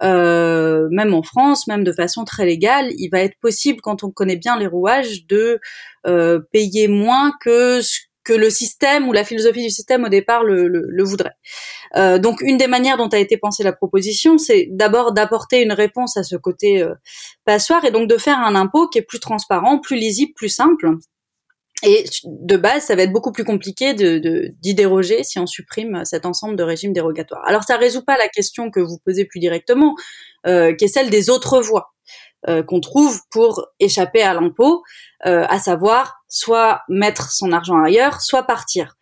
même 0.00 1.14
en 1.14 1.22
France, 1.22 1.68
même 1.68 1.84
de 1.84 1.92
façon 1.92 2.24
très 2.24 2.44
légale, 2.44 2.90
il 2.98 3.08
va 3.08 3.20
être 3.20 3.38
possible, 3.40 3.80
quand 3.80 4.02
on 4.02 4.10
connaît 4.10 4.36
bien 4.36 4.58
les 4.58 4.66
rouages, 4.66 5.26
de 5.26 5.60
payer 6.50 6.88
moins 6.88 7.32
que 7.40 7.80
ce 7.82 8.00
que 8.24 8.32
le 8.32 8.50
système 8.50 9.08
ou 9.08 9.12
la 9.12 9.24
philosophie 9.24 9.62
du 9.62 9.70
système 9.70 10.04
au 10.04 10.08
départ 10.08 10.44
le, 10.44 10.68
le, 10.68 11.04
voudrait. 11.04 11.34
Euh, 11.96 12.18
donc 12.18 12.40
une 12.40 12.56
des 12.56 12.66
manières 12.66 12.96
dont 12.96 13.08
a 13.08 13.18
été 13.18 13.36
pensée 13.36 13.62
la 13.62 13.72
proposition, 13.72 14.38
c'est 14.38 14.68
d'abord 14.70 15.12
d'apporter 15.12 15.62
une 15.62 15.72
réponse 15.72 16.16
à 16.16 16.22
ce 16.22 16.36
côté 16.36 16.82
euh, 16.82 16.94
passoire 17.44 17.84
et 17.84 17.90
donc 17.90 18.08
de 18.08 18.16
faire 18.16 18.38
un 18.38 18.54
impôt 18.54 18.88
qui 18.88 18.98
est 18.98 19.02
plus 19.02 19.20
transparent, 19.20 19.78
plus 19.78 19.96
lisible, 19.96 20.32
plus 20.34 20.48
simple. 20.48 20.96
Et 21.84 22.04
de 22.24 22.56
base, 22.56 22.84
ça 22.84 22.94
va 22.94 23.02
être 23.02 23.12
beaucoup 23.12 23.32
plus 23.32 23.44
compliqué 23.44 23.92
de, 23.92 24.50
d'y 24.60 24.74
déroger 24.74 25.24
si 25.24 25.40
on 25.40 25.46
supprime 25.46 26.04
cet 26.04 26.26
ensemble 26.26 26.54
de 26.54 26.62
régimes 26.62 26.92
dérogatoires. 26.92 27.42
Alors 27.44 27.64
ça 27.64 27.76
résout 27.76 28.04
pas 28.04 28.16
la 28.16 28.28
question 28.28 28.70
que 28.70 28.78
vous 28.78 28.98
posez 29.04 29.24
plus 29.24 29.40
directement, 29.40 29.96
euh, 30.46 30.74
qui 30.74 30.84
est 30.84 30.88
celle 30.88 31.10
des 31.10 31.28
autres 31.28 31.60
voies. 31.60 31.92
Euh, 32.48 32.64
qu'on 32.64 32.80
trouve 32.80 33.20
pour 33.30 33.68
échapper 33.78 34.20
à 34.20 34.34
l'impôt, 34.34 34.82
euh, 35.26 35.44
à 35.48 35.60
savoir 35.60 36.21
soit 36.32 36.82
mettre 36.88 37.30
son 37.30 37.52
argent 37.52 37.80
ailleurs, 37.82 38.22
soit 38.22 38.44
partir. 38.44 38.96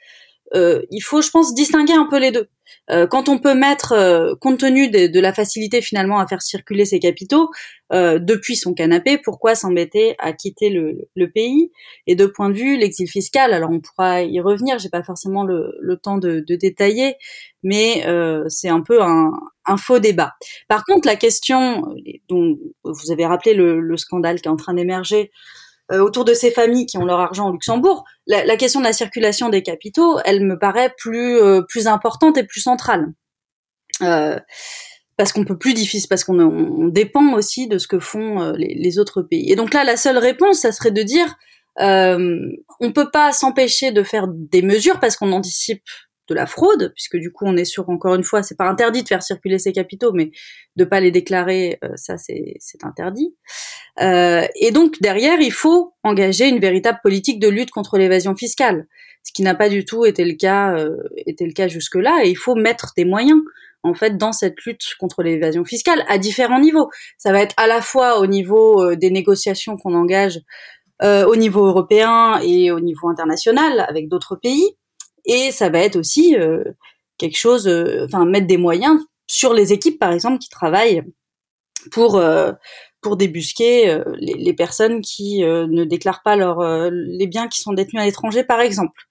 Euh, 0.54 0.82
il 0.90 1.00
faut, 1.00 1.22
je 1.22 1.30
pense, 1.30 1.54
distinguer 1.54 1.92
un 1.92 2.06
peu 2.06 2.18
les 2.18 2.32
deux. 2.32 2.48
Euh, 2.90 3.06
quand 3.06 3.28
on 3.28 3.38
peut 3.38 3.54
mettre, 3.54 3.92
euh, 3.92 4.34
compte 4.40 4.58
tenu 4.58 4.90
de, 4.90 5.20
la 5.20 5.32
facilité 5.32 5.80
finalement 5.80 6.18
à 6.18 6.26
faire 6.26 6.42
circuler 6.42 6.84
ses 6.84 6.98
capitaux 6.98 7.50
euh, 7.92 8.18
depuis 8.18 8.56
son 8.56 8.74
canapé, 8.74 9.18
pourquoi 9.18 9.54
s'embêter 9.54 10.16
à 10.18 10.32
quitter 10.32 10.70
le, 10.70 11.30
pays? 11.30 11.70
Et 12.06 12.16
de 12.16 12.26
point 12.26 12.50
de 12.50 12.54
vue 12.54 12.76
l'exil 12.76 13.08
fiscal, 13.08 13.52
alors 13.52 13.70
on 13.70 13.80
pourra 13.80 14.22
y 14.22 14.40
revenir. 14.40 14.78
J'ai 14.78 14.88
pas 14.88 15.04
forcément 15.04 15.44
le, 15.44 15.96
temps 16.02 16.18
de, 16.18 16.44
détailler, 16.48 17.14
mais 17.62 18.04
c'est 18.48 18.68
un 18.68 18.80
peu 18.80 19.02
un, 19.02 19.30
un, 19.66 19.76
faux 19.76 20.00
débat. 20.00 20.32
Par 20.66 20.84
contre, 20.84 21.06
la 21.06 21.16
question 21.16 21.94
dont 22.28 22.58
vous 22.82 23.12
avez 23.12 23.26
rappelé 23.26 23.54
le, 23.54 23.80
le 23.80 23.96
scandale 23.96 24.40
qui 24.40 24.48
est 24.48 24.50
en 24.50 24.56
train 24.56 24.74
d'émerger 24.74 25.30
autour 25.92 26.24
de 26.24 26.34
ces 26.34 26.50
familles 26.50 26.86
qui 26.86 26.98
ont 26.98 27.04
leur 27.04 27.20
argent 27.20 27.48
au 27.48 27.52
Luxembourg, 27.52 28.04
la, 28.26 28.56
question 28.56 28.80
de 28.80 28.84
la 28.84 28.92
circulation 28.92 29.48
des 29.48 29.62
capitaux, 29.62 30.20
elle 30.24 30.44
me 30.44 30.58
paraît 30.58 30.94
plus 30.96 31.38
plus 31.68 31.86
importante 31.88 32.38
et 32.38 32.44
plus 32.44 32.60
centrale. 32.60 33.08
parce 33.98 35.32
qu'on 35.32 35.44
peut 35.44 35.58
plus 35.58 35.74
difficile, 35.74 36.08
parce 36.08 36.24
qu'on 36.24 36.88
dépend 36.88 37.34
aussi 37.34 37.66
de 37.66 37.78
ce 37.78 37.88
que 37.88 37.98
font 37.98 38.52
les, 38.52 38.74
les, 38.74 38.98
autres 38.98 39.22
pays. 39.22 39.50
Et 39.50 39.56
donc 39.56 39.74
là, 39.74 39.84
la 39.84 39.96
seule 39.96 40.18
réponse, 40.18 40.60
ça 40.60 40.72
serait 40.72 40.92
de 40.92 41.02
dire, 41.02 41.36
euh, 41.80 42.38
on 42.80 42.92
peut 42.92 43.10
pas 43.10 43.32
s'empêcher 43.32 43.92
de 43.92 44.02
faire 44.02 44.26
des 44.28 44.62
mesures 44.62 45.00
parce 45.00 45.16
qu'on 45.16 45.32
anticipe 45.32 45.82
de 46.30 46.34
la 46.34 46.46
fraude, 46.46 46.92
puisque 46.94 47.16
du 47.16 47.32
coup 47.32 47.44
on 47.46 47.56
est 47.56 47.64
sûr 47.64 47.88
encore 47.90 48.14
une 48.14 48.24
fois, 48.24 48.42
c'est 48.42 48.56
pas 48.56 48.68
interdit 48.68 49.02
de 49.02 49.08
faire 49.08 49.22
circuler 49.22 49.58
ces 49.58 49.72
capitaux, 49.72 50.12
mais 50.12 50.30
de 50.76 50.84
pas 50.84 51.00
les 51.00 51.10
déclarer, 51.10 51.78
euh, 51.84 51.90
ça 51.96 52.16
c'est 52.16 52.56
interdit. 52.82 53.36
Euh, 54.00 54.46
et 54.54 54.70
donc 54.70 55.00
derrière, 55.00 55.40
il 55.40 55.52
faut 55.52 55.94
engager 56.02 56.48
une 56.48 56.60
véritable 56.60 57.00
politique 57.02 57.40
de 57.40 57.48
lutte 57.48 57.70
contre 57.70 57.98
l'évasion 57.98 58.34
fiscale, 58.34 58.86
ce 59.22 59.32
qui 59.32 59.42
n'a 59.42 59.54
pas 59.54 59.68
du 59.68 59.84
tout 59.84 60.06
été 60.06 60.24
le 60.24 60.34
cas, 60.34 60.74
euh, 60.78 60.96
était 61.26 61.44
le 61.44 61.52
cas 61.52 61.68
jusque-là, 61.68 62.22
et 62.24 62.30
il 62.30 62.36
faut 62.38 62.54
mettre 62.54 62.92
des 62.96 63.04
moyens 63.04 63.40
en 63.82 63.94
fait 63.94 64.16
dans 64.16 64.32
cette 64.32 64.60
lutte 64.64 64.94
contre 64.98 65.22
l'évasion 65.22 65.64
fiscale 65.64 66.04
à 66.08 66.18
différents 66.18 66.60
niveaux. 66.60 66.90
Ça 67.18 67.32
va 67.32 67.40
être 67.40 67.54
à 67.56 67.66
la 67.66 67.80
fois 67.80 68.18
au 68.20 68.26
niveau 68.26 68.82
euh, 68.82 68.96
des 68.96 69.10
négociations 69.10 69.76
qu'on 69.76 69.94
engage 69.94 70.40
euh, 71.02 71.24
au 71.26 71.36
niveau 71.36 71.66
européen 71.66 72.38
et 72.42 72.70
au 72.70 72.80
niveau 72.80 73.08
international 73.08 73.84
avec 73.88 74.08
d'autres 74.08 74.36
pays. 74.36 74.76
Et 75.24 75.52
ça 75.52 75.68
va 75.68 75.80
être 75.80 75.96
aussi 75.96 76.36
euh, 76.36 76.64
quelque 77.18 77.36
chose, 77.36 77.66
euh, 77.68 78.04
enfin 78.06 78.24
mettre 78.24 78.46
des 78.46 78.56
moyens 78.56 79.00
sur 79.26 79.54
les 79.54 79.72
équipes 79.72 79.98
par 79.98 80.12
exemple 80.12 80.38
qui 80.38 80.48
travaillent 80.48 81.02
pour 81.92 82.20
pour 83.00 83.16
débusquer 83.16 84.02
les, 84.18 84.34
les, 84.34 84.52
personnes 84.52 85.00
qui 85.00 85.42
ne 85.42 85.84
déclarent 85.84 86.22
pas 86.24 86.34
leurs 86.34 86.90
les 86.90 87.28
biens 87.28 87.46
qui 87.46 87.60
sont 87.60 87.72
détenus 87.72 88.02
à 88.02 88.06
l'étranger 88.06 88.42
par 88.42 88.60
exemple. 88.60 89.04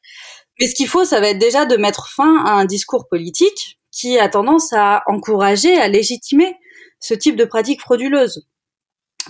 Mais 0.59 0.67
ce 0.67 0.75
qu'il 0.75 0.89
faut, 0.89 1.05
ça 1.05 1.21
va 1.21 1.29
être 1.29 1.39
déjà 1.39 1.65
de 1.65 1.77
mettre 1.77 2.09
fin 2.09 2.43
à 2.45 2.51
un 2.51 2.65
discours 2.65 3.07
politique 3.07 3.79
qui 3.91 4.19
a 4.19 4.27
tendance 4.27 4.73
à 4.73 5.03
encourager, 5.07 5.77
à 5.77 5.87
légitimer 5.87 6.53
ce 6.99 7.13
type 7.13 7.37
de 7.37 7.45
pratiques 7.45 7.81
frauduleuses. 7.81 8.45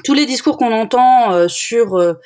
Tous 0.04 0.16
les 0.16 0.26
discours 0.26 0.58
qu'on 0.58 0.74
entend 0.74 1.48
sur 1.48 2.18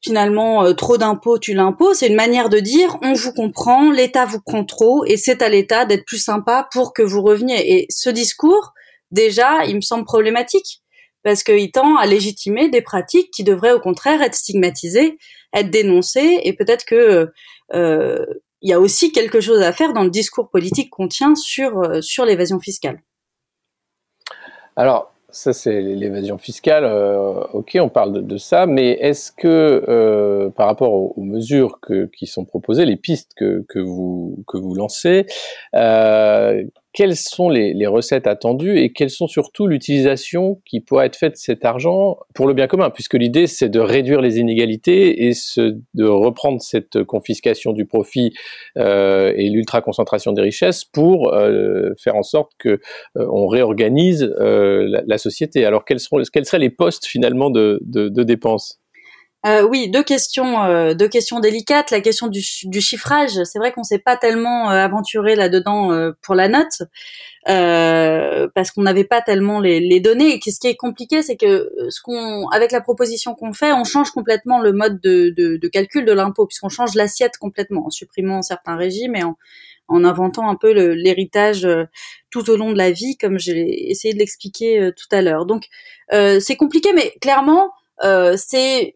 finalement 0.00 0.64
euh, 0.64 0.72
trop 0.74 0.96
d'impôts 0.96 1.38
tu 1.38 1.54
l'impôt, 1.54 1.94
c'est 1.94 2.08
une 2.08 2.14
manière 2.14 2.48
de 2.48 2.60
dire 2.60 2.96
on 3.02 3.14
vous 3.14 3.32
comprend, 3.32 3.90
l'État 3.90 4.26
vous 4.26 4.40
prend 4.40 4.64
trop 4.64 5.04
et 5.04 5.16
c'est 5.16 5.42
à 5.42 5.48
l'État 5.48 5.84
d'être 5.84 6.04
plus 6.04 6.22
sympa 6.22 6.68
pour 6.72 6.92
que 6.92 7.02
vous 7.02 7.22
reveniez. 7.22 7.78
Et 7.78 7.86
ce 7.90 8.10
discours, 8.10 8.72
déjà, 9.10 9.64
il 9.64 9.76
me 9.76 9.80
semble 9.80 10.04
problématique 10.04 10.82
parce 11.22 11.42
qu'il 11.42 11.70
tend 11.72 11.96
à 11.96 12.06
légitimer 12.06 12.68
des 12.68 12.82
pratiques 12.82 13.30
qui 13.32 13.44
devraient 13.44 13.72
au 13.72 13.80
contraire 13.80 14.22
être 14.22 14.34
stigmatisées, 14.34 15.18
être 15.52 15.70
dénoncées 15.70 16.40
et 16.44 16.52
peut-être 16.52 16.84
que 16.84 17.30
euh, 17.74 18.26
il 18.60 18.70
y 18.70 18.72
a 18.72 18.80
aussi 18.80 19.12
quelque 19.12 19.40
chose 19.40 19.62
à 19.62 19.72
faire 19.72 19.92
dans 19.92 20.04
le 20.04 20.10
discours 20.10 20.50
politique 20.50 20.90
qu'on 20.90 21.08
tient 21.08 21.34
sur 21.34 21.78
euh, 21.78 22.00
sur 22.00 22.24
l'évasion 22.24 22.60
fiscale. 22.60 23.02
Alors, 24.76 25.12
ça, 25.30 25.52
c'est 25.52 25.82
l'évasion 25.82 26.38
fiscale. 26.38 26.84
Euh, 26.84 27.44
ok, 27.52 27.76
on 27.80 27.88
parle 27.90 28.26
de, 28.26 28.36
ça, 28.38 28.66
mais 28.66 28.92
est-ce 28.92 29.30
que, 29.30 29.84
euh, 29.88 30.48
par 30.50 30.66
rapport 30.66 30.92
aux, 30.92 31.22
mesures 31.22 31.80
qui 32.16 32.26
sont 32.26 32.44
proposées, 32.44 32.86
les 32.86 32.96
pistes 32.96 33.32
que, 33.36 33.64
que, 33.68 33.78
vous, 33.78 34.42
que 34.46 34.56
vous 34.56 34.74
lancez, 34.74 35.26
euh, 35.74 36.64
quelles 36.92 37.16
sont 37.16 37.48
les, 37.48 37.86
recettes 37.86 38.26
attendues 38.26 38.78
et 38.78 38.92
quelles 38.92 39.10
sont 39.10 39.26
surtout 39.26 39.66
l'utilisation 39.66 40.60
qui 40.64 40.80
pourrait 40.80 41.06
être 41.06 41.16
faite 41.16 41.32
de 41.32 41.38
cet 41.38 41.64
argent 41.64 42.18
pour 42.34 42.46
le 42.46 42.54
bien 42.54 42.66
commun, 42.66 42.90
puisque 42.90 43.14
l'idée 43.14 43.46
c'est 43.46 43.68
de 43.68 43.80
réduire 43.80 44.20
les 44.20 44.38
inégalités 44.38 45.28
et 45.28 45.32
de 45.56 46.04
reprendre 46.04 46.60
cette 46.60 47.04
confiscation 47.04 47.72
du 47.72 47.86
profit 47.86 48.32
euh, 48.76 49.32
et 49.36 49.48
l'ultra 49.48 49.80
concentration 49.80 50.32
des 50.32 50.42
richesses 50.42 50.84
pour 50.84 51.32
euh, 51.32 51.92
faire 51.98 52.16
en 52.16 52.22
sorte 52.22 52.52
que 52.58 52.80
euh, 53.16 53.26
on 53.30 53.46
réorganise 53.46 54.34
la, 54.38 55.18
société. 55.18 55.64
Alors 55.64 55.84
quels, 55.84 56.00
seront, 56.00 56.22
quels 56.32 56.44
seraient 56.44 56.58
les 56.58 56.70
postes 56.70 57.06
finalement 57.06 57.50
de 57.50 57.80
dépenses? 58.22 58.80
Euh, 59.46 59.62
oui, 59.62 59.88
deux 59.88 60.02
questions, 60.02 60.64
euh, 60.64 60.94
deux 60.94 61.06
questions 61.06 61.38
délicates. 61.38 61.92
La 61.92 62.00
question 62.00 62.26
du, 62.26 62.40
chiffrage, 62.80 63.44
c'est 63.44 63.58
vrai 63.58 63.70
qu'on 63.70 63.84
s'est 63.84 64.00
pas 64.00 64.16
tellement 64.16 64.70
euh, 64.70 64.74
aventuré 64.74 65.36
là-dedans 65.36 65.92
euh, 65.92 66.10
pour 66.22 66.34
la 66.34 66.48
note 66.48 66.82
parce 67.46 68.72
qu'on 68.72 68.82
n'avait 68.82 69.04
pas 69.04 69.22
tellement 69.22 69.60
les, 69.60 70.00
données. 70.00 70.34
Et 70.44 70.50
ce 70.50 70.58
qui 70.60 70.66
est 70.66 70.76
compliqué, 70.76 71.22
c'est 71.22 71.36
que 71.36 71.70
avec 72.52 72.72
la 72.72 72.80
proposition 72.80 73.34
qu'on 73.34 73.52
fait, 73.54 73.72
on 73.72 73.84
change 73.84 74.10
complètement 74.10 74.60
le 74.60 74.72
mode 74.72 75.00
de, 75.00 75.32
de, 75.34 75.56
de 75.56 75.68
calcul 75.68 76.04
de 76.04 76.12
l'impôt 76.12 76.46
puisqu'on 76.46 76.68
change 76.68 76.94
l'assiette 76.94 77.38
complètement 77.38 77.86
en 77.86 77.90
supprimant 77.90 78.42
certains 78.42 78.76
régimes 78.76 79.16
et 79.16 79.22
en, 79.22 79.38
en 79.86 80.04
inventant 80.04 80.50
un 80.50 80.56
peu 80.56 80.72
l'héritage 80.72 81.66
tout 82.28 82.50
au 82.50 82.56
long 82.56 82.70
de 82.72 82.76
la 82.76 82.90
vie, 82.90 83.16
comme 83.16 83.38
j'ai 83.38 83.90
essayé 83.90 84.12
de 84.12 84.18
l'expliquer 84.18 84.90
tout 84.94 85.16
à 85.16 85.22
l'heure. 85.22 85.46
Donc 85.46 85.68
c'est 86.10 86.56
compliqué, 86.56 86.92
mais 86.92 87.14
clairement 87.22 87.70
euh, 88.04 88.36
c'est 88.36 88.94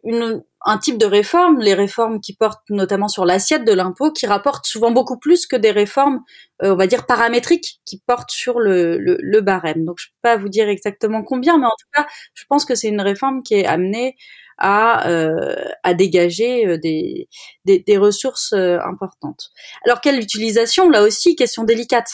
un 0.65 0.79
type 0.79 0.99
de 0.99 1.07
réforme, 1.07 1.61
les 1.61 1.75
réformes 1.75 2.21
qui 2.21 2.35
portent 2.35 2.69
notamment 2.71 3.09
sur 3.09 3.25
l'assiette 3.25 3.65
de 3.65 3.73
l'impôt, 3.73 4.13
qui 4.13 4.27
rapportent 4.27 4.67
souvent 4.67 4.91
beaucoup 4.91 5.19
plus 5.19 5.47
que 5.47 5.57
des 5.57 5.71
réformes, 5.71 6.21
euh, 6.63 6.73
on 6.73 6.77
va 6.77 6.87
dire, 6.87 7.07
paramétriques, 7.07 7.81
qui 7.85 8.01
portent 8.07 8.31
sur 8.31 8.61
le, 8.61 9.41
barème. 9.41 9.85
Donc 9.85 9.97
je 9.99 10.09
peux 10.09 10.21
pas 10.23 10.37
vous 10.37 10.49
dire 10.49 10.69
exactement 10.69 11.23
combien, 11.23 11.59
mais 11.59 11.67
en 11.67 11.77
tout 11.79 11.89
cas, 11.95 12.07
je 12.35 12.45
pense 12.49 12.65
que 12.65 12.75
c'est 12.75 12.89
une 12.89 13.01
réforme 13.01 13.43
qui 13.43 13.55
est 13.55 13.67
amenée 13.67 14.15
à, 14.59 15.09
euh, 15.09 15.57
dégager 15.95 16.67
euh, 16.67 16.79
des, 16.79 17.97
ressources 17.97 18.53
importantes. 18.53 19.51
Alors 19.85 20.01
quelle 20.01 20.21
utilisation? 20.21 20.89
Là 20.89 21.03
aussi, 21.03 21.35
question 21.35 21.65
délicate. 21.65 22.11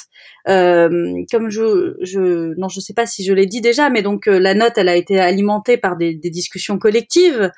Comme 0.47 1.51
je, 1.51 1.97
je, 2.01 2.55
non, 2.59 2.69
je 2.69 2.81
sais 2.81 2.95
pas 2.95 3.05
si 3.05 3.23
je 3.23 3.35
l'ai 3.35 3.45
dit 3.45 3.61
déjà, 3.61 3.91
mais 3.91 4.01
donc 4.01 4.25
la 4.25 4.55
note, 4.55 4.73
elle 4.77 4.89
a 4.89 4.97
été 4.97 5.21
alimentée 5.21 5.77
par 5.77 5.99
des 5.99 6.15
discussions 6.15 6.79
collectives, 6.79 7.51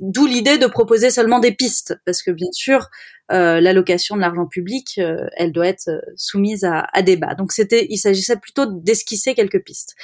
d'où 0.00 0.26
l'idée 0.26 0.58
de 0.58 0.66
proposer 0.66 1.10
seulement 1.10 1.38
des 1.38 1.52
pistes, 1.52 1.94
parce 2.04 2.22
que 2.22 2.30
bien 2.30 2.50
sûr, 2.52 2.88
euh, 3.32 3.60
l'allocation 3.60 4.16
de 4.16 4.20
l'argent 4.20 4.46
public, 4.46 5.00
elle 5.36 5.52
doit 5.52 5.66
être 5.66 5.90
soumise 6.16 6.64
à, 6.64 7.02
débat. 7.02 7.34
Donc 7.34 7.52
c'était, 7.52 7.86
il 7.90 7.98
s'agissait 7.98 8.36
plutôt 8.36 8.66
d'esquisser 8.66 9.34
quelques 9.34 9.62
pistes. 9.62 9.94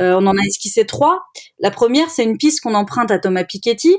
Euh, 0.00 0.18
on 0.20 0.26
en 0.26 0.36
a 0.36 0.42
esquissé 0.42 0.86
trois. 0.86 1.24
La 1.58 1.70
première, 1.70 2.10
c'est 2.10 2.24
une 2.24 2.38
piste 2.38 2.60
qu'on 2.62 2.74
emprunte 2.74 3.10
à 3.10 3.18
Thomas 3.18 3.44
Piketty. 3.44 3.96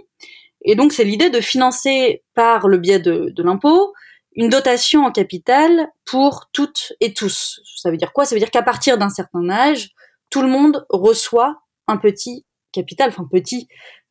Et 0.63 0.75
donc, 0.75 0.93
c'est 0.93 1.03
l'idée 1.03 1.29
de 1.29 1.39
financer 1.39 2.23
par 2.33 2.67
le 2.67 2.77
biais 2.77 2.99
de, 2.99 3.31
de 3.33 3.43
l'impôt 3.43 3.93
une 4.35 4.49
dotation 4.49 5.05
en 5.05 5.11
capital 5.11 5.87
pour 6.05 6.49
toutes 6.51 6.93
et 6.99 7.13
tous. 7.13 7.61
Ça 7.77 7.89
veut 7.89 7.97
dire 7.97 8.11
quoi? 8.13 8.25
Ça 8.25 8.35
veut 8.35 8.39
dire 8.39 8.51
qu'à 8.51 8.63
partir 8.63 8.97
d'un 8.97 9.09
certain 9.09 9.49
âge, 9.49 9.91
tout 10.29 10.41
le 10.41 10.49
monde 10.49 10.85
reçoit 10.89 11.61
un 11.87 11.97
petit 11.97 12.45
capital, 12.75 13.09
enfin 13.09 13.27
petit, 13.31 13.67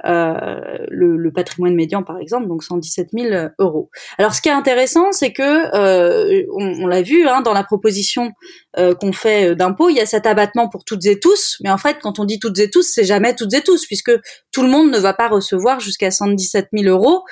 euh, 0.07 0.61
le, 0.89 1.31
patrimoine 1.33 1.75
médian 1.75 2.03
par 2.03 2.19
exemple, 2.19 2.47
donc 2.47 2.63
117 2.63 3.09
000 3.13 3.49
euros. 3.59 3.91
Alors 4.19 4.35
ce 4.35 4.41
qui 4.41 4.49
est 4.49 4.53
intéressant, 4.53 5.13
c'est 5.13 5.33
que 5.33 5.75
euh, 5.75 6.45
on, 6.53 6.87
l'a 6.87 7.03
vu 7.03 7.27
hein, 7.27 7.43
dans 7.43 7.53
la 7.53 7.65
proposition 7.65 8.33
euh, 8.79 8.95
qu'on 8.95 9.13
fait 9.13 9.55
d'impôt, 9.55 9.89
il 9.89 9.97
y 9.97 10.01
a 10.01 10.07
cet 10.07 10.27
abattement 10.27 10.69
pour 10.69 10.85
toutes 10.85 11.05
et 11.07 11.21
tous, 11.21 11.59
mais 11.63 11.71
en 11.71 11.79
fait 11.79 11.99
quand 12.01 12.19
on 12.19 12.25
dit 12.25 12.39
toutes 12.39 12.59
et 12.59 12.71
tous, 12.71 12.83
c'est 12.83 13.05
jamais 13.05 13.35
toutes 13.35 13.55
et 13.55 13.63
tous, 13.63 13.87
puisque 13.87 14.13
tout 14.53 14.63
le 14.63 14.69
monde 14.69 14.91
ne 14.91 14.99
va 14.99 15.15
pas 15.15 15.29
recevoir 15.29 15.81
jusqu'à 15.81 16.11
117 16.11 16.69
000 16.73 16.87
euros. 16.87 17.23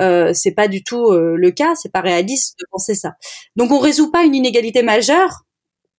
Euh, 0.00 0.30
c'est 0.32 0.52
pas 0.52 0.68
du 0.68 0.84
tout 0.84 1.10
le 1.10 1.50
cas, 1.50 1.74
c'est 1.74 1.92
pas 1.92 2.00
réaliste 2.00 2.56
de 2.60 2.66
penser 2.70 2.94
ça. 2.94 3.14
Donc 3.56 3.70
on 3.72 3.78
résout 3.78 4.10
pas 4.10 4.24
une 4.24 4.34
inégalité 4.34 4.82
majeure 4.82 5.44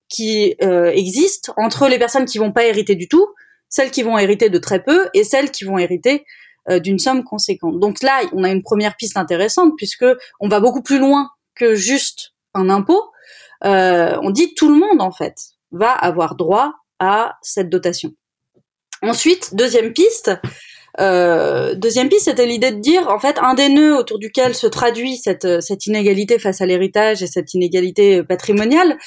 qui 0.08 0.56
existe 0.60 1.52
entre 1.58 1.88
les 1.88 2.00
personnes 2.00 2.26
qui 2.26 2.38
vont 2.40 2.52
pas 2.52 2.66
hériter 2.66 2.96
du 2.96 3.08
tout 3.08 3.28
celles 3.70 3.92
qui 3.92 4.04
vont 4.04 4.18
hériter 4.18 4.50
de 4.50 4.58
très 4.58 4.84
peu 4.84 5.08
et 5.14 5.24
celles 5.24 5.52
qui 5.52 5.64
vont 5.64 5.78
hériter 5.78 6.26
euh, 6.70 6.80
d'une 6.80 7.00
somme 7.00 7.24
conséquente. 7.24 7.80
Donc 7.80 8.04
là, 8.04 8.22
on 8.34 8.44
a 8.44 8.50
une 8.50 8.64
première 8.64 8.96
piste 8.96 9.18
intéressante 9.18 9.74
puisque 9.78 10.06
on 10.40 10.50
va 10.50 10.60
beaucoup 10.60 10.84
plus 10.84 11.00
loin 11.00 11.30
que 11.56 11.74
juste 11.76 12.34
un 12.54 12.70
impôt. 12.70 13.12
Euh, 13.64 14.18
on 14.22 14.30
dit 14.30 14.54
tout 14.56 14.70
le 14.70 14.78
monde 14.78 15.02
en 15.02 15.12
fait 15.12 15.36
va 15.72 15.92
avoir 15.92 16.36
droit 16.36 16.74
à 17.00 17.38
cette 17.42 17.70
dotation. 17.70 18.12
Ensuite, 19.02 19.56
deuxième 19.56 19.94
piste. 19.94 20.32
Euh, 21.00 21.76
deuxième 21.76 22.10
piste, 22.10 22.26
c'était 22.26 22.46
l'idée 22.46 22.72
de 22.72 22.80
dire, 22.80 23.08
en 23.08 23.20
fait, 23.20 23.38
un 23.40 23.54
des 23.54 23.70
nœuds 23.70 23.96
autour 23.96 24.20
duquel 24.20 24.54
se 24.54 24.68
traduit 24.68 25.16
cette, 25.16 25.46
inégalité 25.86 26.40
face 26.40 26.60
à 26.62 26.66
l'héritage 26.66 27.24
et 27.24 27.28
cette 27.28 27.54
inégalité 27.54 28.24
patrimoniale, 28.24 28.98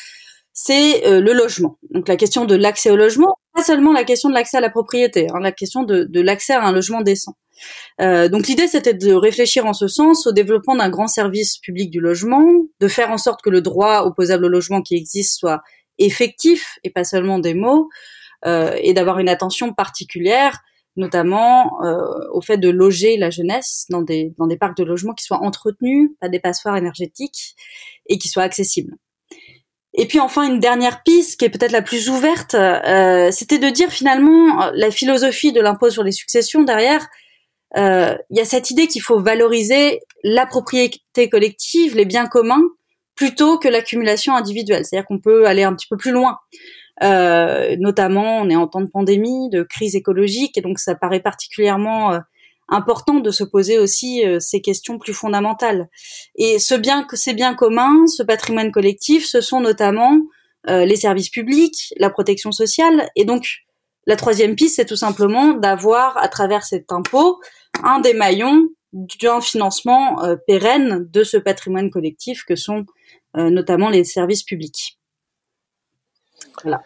c'est 0.54 1.02
le 1.20 1.32
logement. 1.32 1.78
Donc 1.90 2.08
la 2.08 2.16
question 2.16 2.44
de 2.44 2.54
l'accès 2.54 2.90
au 2.90 2.96
logement, 2.96 3.36
pas 3.54 3.62
seulement 3.62 3.92
la 3.92 4.04
question 4.04 4.28
de 4.28 4.34
l'accès 4.34 4.56
à 4.56 4.60
la 4.60 4.70
propriété, 4.70 5.26
hein, 5.30 5.40
la 5.40 5.52
question 5.52 5.82
de, 5.82 6.04
de 6.04 6.20
l'accès 6.20 6.54
à 6.54 6.64
un 6.64 6.72
logement 6.72 7.02
décent. 7.02 7.36
Euh, 8.00 8.28
donc 8.28 8.48
l'idée 8.48 8.66
c'était 8.66 8.94
de 8.94 9.12
réfléchir 9.12 9.66
en 9.66 9.72
ce 9.72 9.86
sens 9.86 10.26
au 10.26 10.32
développement 10.32 10.74
d'un 10.74 10.88
grand 10.88 11.06
service 11.06 11.58
public 11.58 11.90
du 11.90 12.00
logement, 12.00 12.44
de 12.80 12.88
faire 12.88 13.10
en 13.10 13.18
sorte 13.18 13.42
que 13.42 13.50
le 13.50 13.60
droit 13.60 14.02
opposable 14.02 14.46
au 14.46 14.48
logement 14.48 14.82
qui 14.82 14.96
existe 14.96 15.38
soit 15.38 15.62
effectif 15.98 16.78
et 16.82 16.90
pas 16.90 17.04
seulement 17.04 17.38
des 17.38 17.54
mots, 17.54 17.88
euh, 18.46 18.74
et 18.80 18.94
d'avoir 18.94 19.18
une 19.18 19.28
attention 19.28 19.72
particulière 19.72 20.60
notamment 20.96 21.82
euh, 21.84 22.28
au 22.32 22.40
fait 22.40 22.58
de 22.58 22.68
loger 22.68 23.16
la 23.16 23.30
jeunesse 23.30 23.86
dans 23.88 24.02
des, 24.02 24.34
dans 24.38 24.48
parcs 24.56 24.76
de 24.76 24.84
logement 24.84 25.14
qui 25.14 25.24
soient 25.24 25.42
entretenus, 25.42 26.10
pas 26.20 26.28
des 26.28 26.40
passoires 26.40 26.76
énergétiques, 26.76 27.54
et 28.06 28.18
qui 28.18 28.28
soient 28.28 28.42
accessibles. 28.42 28.96
Et 29.94 30.06
puis 30.06 30.20
enfin 30.20 30.44
une 30.44 30.58
dernière 30.58 31.02
piste 31.02 31.38
qui 31.38 31.44
est 31.44 31.50
peut-être 31.50 31.72
la 31.72 31.82
plus 31.82 32.08
ouverte, 32.08 32.54
euh, 32.54 33.30
c'était 33.30 33.58
de 33.58 33.68
dire 33.68 33.90
finalement 33.90 34.70
la 34.74 34.90
philosophie 34.90 35.52
de 35.52 35.60
l'impôt 35.60 35.90
sur 35.90 36.02
les 36.02 36.12
successions 36.12 36.62
derrière. 36.62 37.06
Euh, 37.76 38.16
il 38.30 38.38
y 38.38 38.40
a 38.40 38.44
cette 38.44 38.70
idée 38.70 38.86
qu'il 38.86 39.02
faut 39.02 39.20
valoriser 39.20 40.00
la 40.24 40.46
propriété 40.46 41.28
collective, 41.30 41.96
les 41.96 42.04
biens 42.04 42.26
communs, 42.26 42.62
plutôt 43.14 43.58
que 43.58 43.68
l'accumulation 43.68 44.34
individuelle. 44.34 44.84
C'est-à-dire 44.84 45.06
qu'on 45.06 45.20
peut 45.20 45.46
aller 45.46 45.62
un 45.62 45.74
petit 45.74 45.86
peu 45.88 45.96
plus 45.96 46.12
loin. 46.12 46.38
Euh, 47.02 47.76
notamment, 47.78 48.38
on 48.38 48.50
est 48.50 48.56
en 48.56 48.66
temps 48.66 48.80
de 48.80 48.90
pandémie, 48.90 49.48
de 49.50 49.62
crise 49.62 49.96
écologique, 49.96 50.56
et 50.58 50.60
donc 50.60 50.78
ça 50.78 50.94
paraît 50.94 51.20
particulièrement 51.20 52.12
euh, 52.12 52.18
important 52.72 53.20
de 53.20 53.30
se 53.30 53.44
poser 53.44 53.78
aussi 53.78 54.26
euh, 54.26 54.40
ces 54.40 54.60
questions 54.60 54.98
plus 54.98 55.14
fondamentales. 55.14 55.88
Et 56.36 56.58
ce 56.58 56.74
bien, 56.74 57.06
ces 57.12 57.34
biens 57.34 57.54
communs, 57.54 58.06
ce 58.06 58.22
patrimoine 58.22 58.72
collectif, 58.72 59.26
ce 59.26 59.40
sont 59.40 59.60
notamment 59.60 60.18
les 60.68 60.94
services 60.94 61.28
publics, 61.28 61.92
la 61.96 62.08
protection 62.08 62.52
sociale, 62.52 63.10
et 63.16 63.24
donc 63.24 63.48
la 64.06 64.14
troisième 64.14 64.54
piste, 64.54 64.76
c'est 64.76 64.86
tout 64.86 64.94
simplement 64.94 65.54
d'avoir, 65.54 66.16
à 66.18 66.28
travers 66.28 66.62
cet 66.62 66.92
impôt, 66.92 67.40
un 67.82 67.98
des 67.98 68.14
maillons 68.14 68.68
d'un 68.92 69.40
financement 69.40 70.22
pérenne 70.46 71.04
de 71.10 71.24
ce 71.24 71.36
patrimoine 71.36 71.90
collectif 71.90 72.44
que 72.44 72.54
sont 72.54 72.86
notamment 73.34 73.88
les 73.88 74.04
services 74.04 74.44
publics. 74.44 75.00
Voilà. 76.62 76.80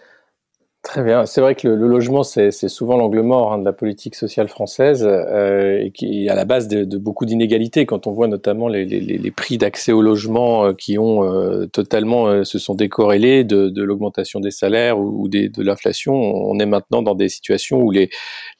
Très 0.86 1.02
bien. 1.02 1.26
C'est 1.26 1.40
vrai 1.40 1.56
que 1.56 1.66
le, 1.66 1.88
logement, 1.88 2.22
c'est 2.22 2.52
souvent 2.68 2.96
l'angle 2.96 3.20
mort 3.22 3.52
hein, 3.52 3.58
de 3.58 3.64
la 3.64 3.72
politique 3.72 4.14
sociale 4.14 4.46
française 4.46 5.04
euh, 5.04 5.80
et 5.80 5.90
qui 5.90 6.26
est 6.26 6.28
à 6.28 6.36
la 6.36 6.44
base 6.44 6.68
de, 6.68 6.96
beaucoup 6.96 7.26
d'inégalités. 7.26 7.86
Quand 7.86 8.06
on 8.06 8.12
voit 8.12 8.28
notamment 8.28 8.68
les, 8.68 9.32
prix 9.32 9.58
d'accès 9.58 9.90
au 9.90 10.00
logement 10.00 10.66
euh, 10.66 10.74
qui 10.74 10.96
ont 10.96 11.24
euh, 11.24 11.66
totalement 11.66 12.44
se 12.44 12.60
sont 12.60 12.76
décorrélés 12.76 13.42
de, 13.42 13.82
l'augmentation 13.82 14.38
des 14.38 14.52
salaires 14.52 14.96
ou, 15.00 15.26
de 15.28 15.62
l'inflation, 15.62 16.14
on 16.14 16.56
est 16.60 16.66
maintenant 16.66 17.02
dans 17.02 17.16
des 17.16 17.28
situations 17.28 17.82
où 17.82 17.90
les, 17.90 18.08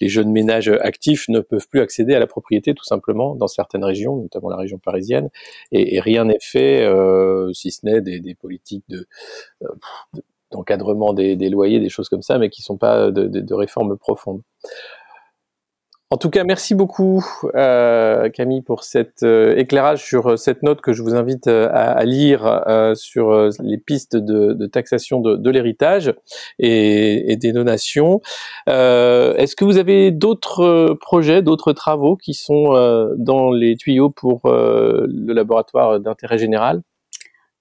jeunes 0.01 0.33
ménages 0.33 0.69
actifs 0.81 1.29
ne 1.29 1.39
peuvent 1.39 1.69
plus 1.69 1.81
accéder 1.81 2.15
à 2.15 2.19
la 2.19 2.27
propriété 2.27 2.75
tout 2.75 2.85
simplement 2.85 3.37
dans 3.37 3.47
certaines 3.47 3.85
régions, 3.85 4.17
notamment 4.17 4.51
la 4.51 4.57
région 4.57 4.79
parisienne, 4.79 5.29
et, 5.71 6.01
rien 6.01 6.25
n'est 6.25 6.41
fait 6.41 6.85
si 7.53 7.71
ce 7.71 7.87
n'est 7.87 8.01
des, 8.01 8.35
politiques 8.35 8.85
de 8.89 9.07
d'encadrement 10.57 11.13
des, 11.13 11.37
loyers, 11.49 11.81
des 11.81 11.89
choses 11.89 12.09
comme 12.09 12.23
ça, 12.23 12.39
mais 12.39 12.51
qui 12.51 12.63
ne 12.63 12.65
sont 12.65 12.79
pas 12.79 13.11
de, 13.11 13.55
réformes 13.55 13.97
profondes. 13.97 14.43
En 16.11 16.19
tout 16.19 16.31
cas, 16.31 16.45
merci 16.45 16.77
beaucoup 16.77 17.27
euh, 17.57 18.29
Camille 18.31 18.63
pour 18.63 18.85
cet 18.85 19.25
euh, 19.25 19.57
éclairage 19.57 20.05
sur 20.05 20.29
euh, 20.29 20.37
cette 20.37 20.63
note 20.63 20.81
que 20.81 20.93
je 20.93 21.03
vous 21.03 21.17
invite 21.17 21.49
à, 21.49 22.05
lire 22.05 22.63
sur 22.95 23.51
les 23.61 23.77
pistes 23.77 24.17
de, 24.17 24.67
taxation 24.67 25.21
de, 25.21 25.51
l'héritage 25.51 26.15
et, 26.61 27.37
des 27.37 27.53
donations. 27.53 28.21
Est-ce 28.69 29.57
que 29.57 29.65
vous 29.65 29.79
avez 29.79 30.13
d'autres 30.13 30.97
projets, 31.01 31.43
d'autres 31.43 31.73
travaux 31.73 32.17
qui 32.17 32.35
sont 32.35 32.69
dans 33.19 33.51
les 33.51 33.77
tuyaux 33.77 34.11
pour 34.11 34.43
le 34.45 35.33
laboratoire 35.33 35.99
d'intérêt 35.99 36.39
général? 36.39 36.83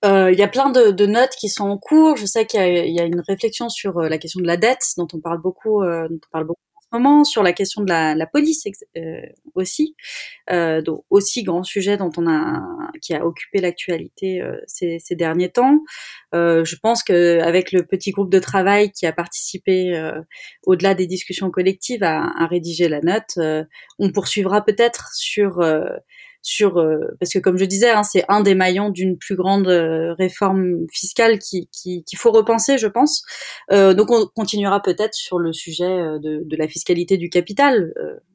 Euh, 0.06 0.32
il 0.32 0.38
y 0.38 0.44
a 0.44 0.48
plein 0.48 0.70
de, 0.70 1.06
notes 1.06 1.36
qui 1.38 1.50
sont 1.50 1.66
en 1.66 1.78
cours. 1.78 2.16
Je 2.16 2.26
sais 2.26 2.46
qu'il 2.46 2.60
y, 2.60 3.00
a 3.00 3.04
une 3.04 3.22
réflexion 3.22 3.70
sur 3.70 3.98
euh, 3.98 4.10
la 4.10 4.18
question 4.18 4.40
de 4.40 4.48
la 4.48 4.58
dette, 4.58 4.84
dont 4.98 5.08
on 5.14 5.20
parle 5.20 5.42
beaucoup, 5.42 5.82
euh, 5.82 6.08
dont 6.08 6.20
on 6.28 6.32
parle 6.32 6.46
beaucoup 6.46 6.60
en 6.76 6.82
ce 6.82 7.00
moment, 7.00 7.24
sur 7.24 7.42
la 7.42 7.54
question 7.54 7.82
de 7.82 7.90
la, 7.90 8.28
police 8.28 8.64
aussi, 9.56 9.96
donc 10.50 11.04
aussi 11.10 11.44
grand 11.44 11.64
sujet 11.64 11.98
dont 11.98 12.12
on 12.18 12.28
a 12.28 12.62
qui 13.02 13.16
a 13.16 13.26
occupé 13.26 13.60
l'actualité 13.60 14.42
ces, 14.68 15.00
derniers 15.12 15.50
temps. 15.50 15.80
je 16.32 16.76
pense 16.84 17.02
qu'avec 17.02 17.72
le 17.72 17.84
petit 17.88 18.12
groupe 18.12 18.30
de 18.30 18.40
travail 18.40 18.92
qui 18.92 19.08
a 19.08 19.14
participé 19.14 20.00
au-delà 20.68 20.94
des 20.94 21.08
discussions 21.08 21.50
collectives 21.50 22.04
à 22.04 22.46
rédiger 22.46 22.88
la 22.88 23.02
note, 23.02 23.40
on 23.98 24.12
poursuivra 24.12 24.64
peut-être 24.64 25.10
sur 25.16 25.60
sur 26.46 26.78
euh, 26.78 27.00
parce 27.20 27.34
que 27.34 27.40
comme 27.40 27.58
je 27.58 27.66
disais, 27.66 27.90
hein, 27.90 28.04
c'est 28.04 28.24
un 28.30 28.42
des 28.42 28.54
maillons 28.54 28.90
d'une 28.92 29.18
plus 29.18 29.36
grande 29.36 29.68
euh, 29.68 30.14
réforme 30.14 30.86
fiscale 30.92 31.40
qui 31.40 31.68
qu'il 31.72 32.18
faut 32.18 32.32
repenser, 32.32 32.78
je 32.78 32.88
pense. 32.88 33.24
Euh, 33.72 33.96
donc 33.96 34.12
on 34.12 34.28
continuera 34.28 34.82
peut-être 34.82 35.16
sur 35.16 35.40
le 35.40 35.54
sujet 35.54 35.88
de, 35.88 36.44
de, 36.46 36.56
la 36.56 36.68
fiscalité 36.68 37.18
du 37.18 37.30
capital 37.30 37.94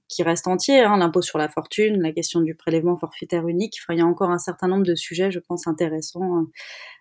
qui 0.08 0.24
reste 0.24 0.48
entier, 0.48 0.80
hein, 0.80 0.96
l'impôt 0.98 1.22
sur 1.22 1.38
la 1.38 1.48
fortune, 1.48 2.02
la 2.02 2.10
question 2.10 2.40
du 2.40 2.56
prélèvement 2.56 2.96
forfaitaire 2.96 3.46
unique. 3.46 3.76
Il 3.90 3.98
y 3.98 4.00
a 4.00 4.06
encore 4.06 4.30
un 4.30 4.38
certain 4.38 4.66
nombre 4.66 4.84
de 4.84 4.96
sujets, 4.96 5.30
je 5.30 5.38
pense, 5.38 5.68
intéressants 5.68 6.46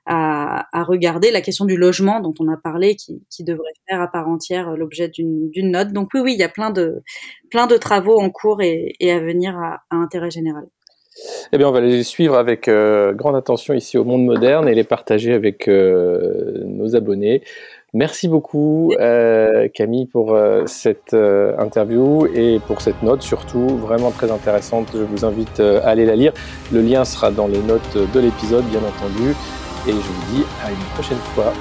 à, 0.06 0.68
à 0.78 0.84
regarder. 0.84 1.32
La 1.32 1.42
question 1.42 1.66
du 1.66 1.76
logement 1.76 2.20
dont 2.20 2.36
on 2.40 2.48
a 2.50 2.58
parlé, 2.58 2.96
qui, 2.96 3.24
qui 3.32 3.44
devrait 3.44 3.74
faire 3.88 4.02
à 4.02 4.08
part 4.08 4.30
entière 4.30 4.76
l'objet 4.78 5.10
d'une 5.10 5.72
note. 5.72 5.92
Donc 5.92 6.10
oui, 6.14 6.22
oui, 6.22 6.34
il 6.34 6.40
y 6.40 6.44
a 6.44 6.50
plein 6.50 6.70
de 6.70 7.02
plein 7.50 7.66
de 7.66 7.78
travaux 7.78 8.20
en 8.20 8.30
cours 8.30 8.62
et, 8.62 8.94
et 9.00 9.12
à 9.12 9.20
venir 9.20 9.58
à, 9.58 9.80
à 9.90 9.96
intérêt 9.96 10.30
général. 10.30 10.68
Eh 11.52 11.58
bien, 11.58 11.68
on 11.68 11.72
va 11.72 11.82
les 11.82 12.04
suivre 12.04 12.36
avec 12.36 12.68
euh, 12.68 13.14
grande 13.14 13.36
attention 13.36 13.74
ici 13.74 13.98
au 13.98 14.04
Monde 14.04 14.26
Moderne 14.26 14.68
et 14.68 14.76
les 14.76 14.84
partager 14.84 15.34
avec 15.34 15.68
euh, 15.68 16.64
nos 16.66 16.96
abonnés. 16.96 17.42
Merci 17.94 18.28
beaucoup, 18.28 18.94
euh, 19.00 19.68
Camille, 19.74 20.06
pour 20.06 20.38
cette 20.68 21.16
interview 21.16 22.28
et 22.36 22.60
pour 22.68 22.82
cette 22.82 23.02
note, 23.02 23.24
surtout 23.24 23.68
vraiment 23.78 24.12
très 24.12 24.30
intéressante. 24.30 24.90
Je 24.94 25.00
vous 25.00 25.26
invite 25.26 25.60
à 25.60 25.88
aller 25.88 26.06
la 26.06 26.16
lire. 26.16 26.34
Le 26.72 26.82
lien 26.82 27.04
sera 27.04 27.32
dans 27.32 27.48
les 27.48 27.62
notes 27.64 27.98
de 27.98 28.20
l'épisode, 28.20 28.64
bien 28.66 28.82
entendu. 28.82 29.32
Et 29.88 29.92
je 29.92 29.96
vous 29.96 30.36
dis 30.36 30.44
à 30.64 30.70
une 30.70 30.94
prochaine 30.94 31.18
fois. 31.34 31.52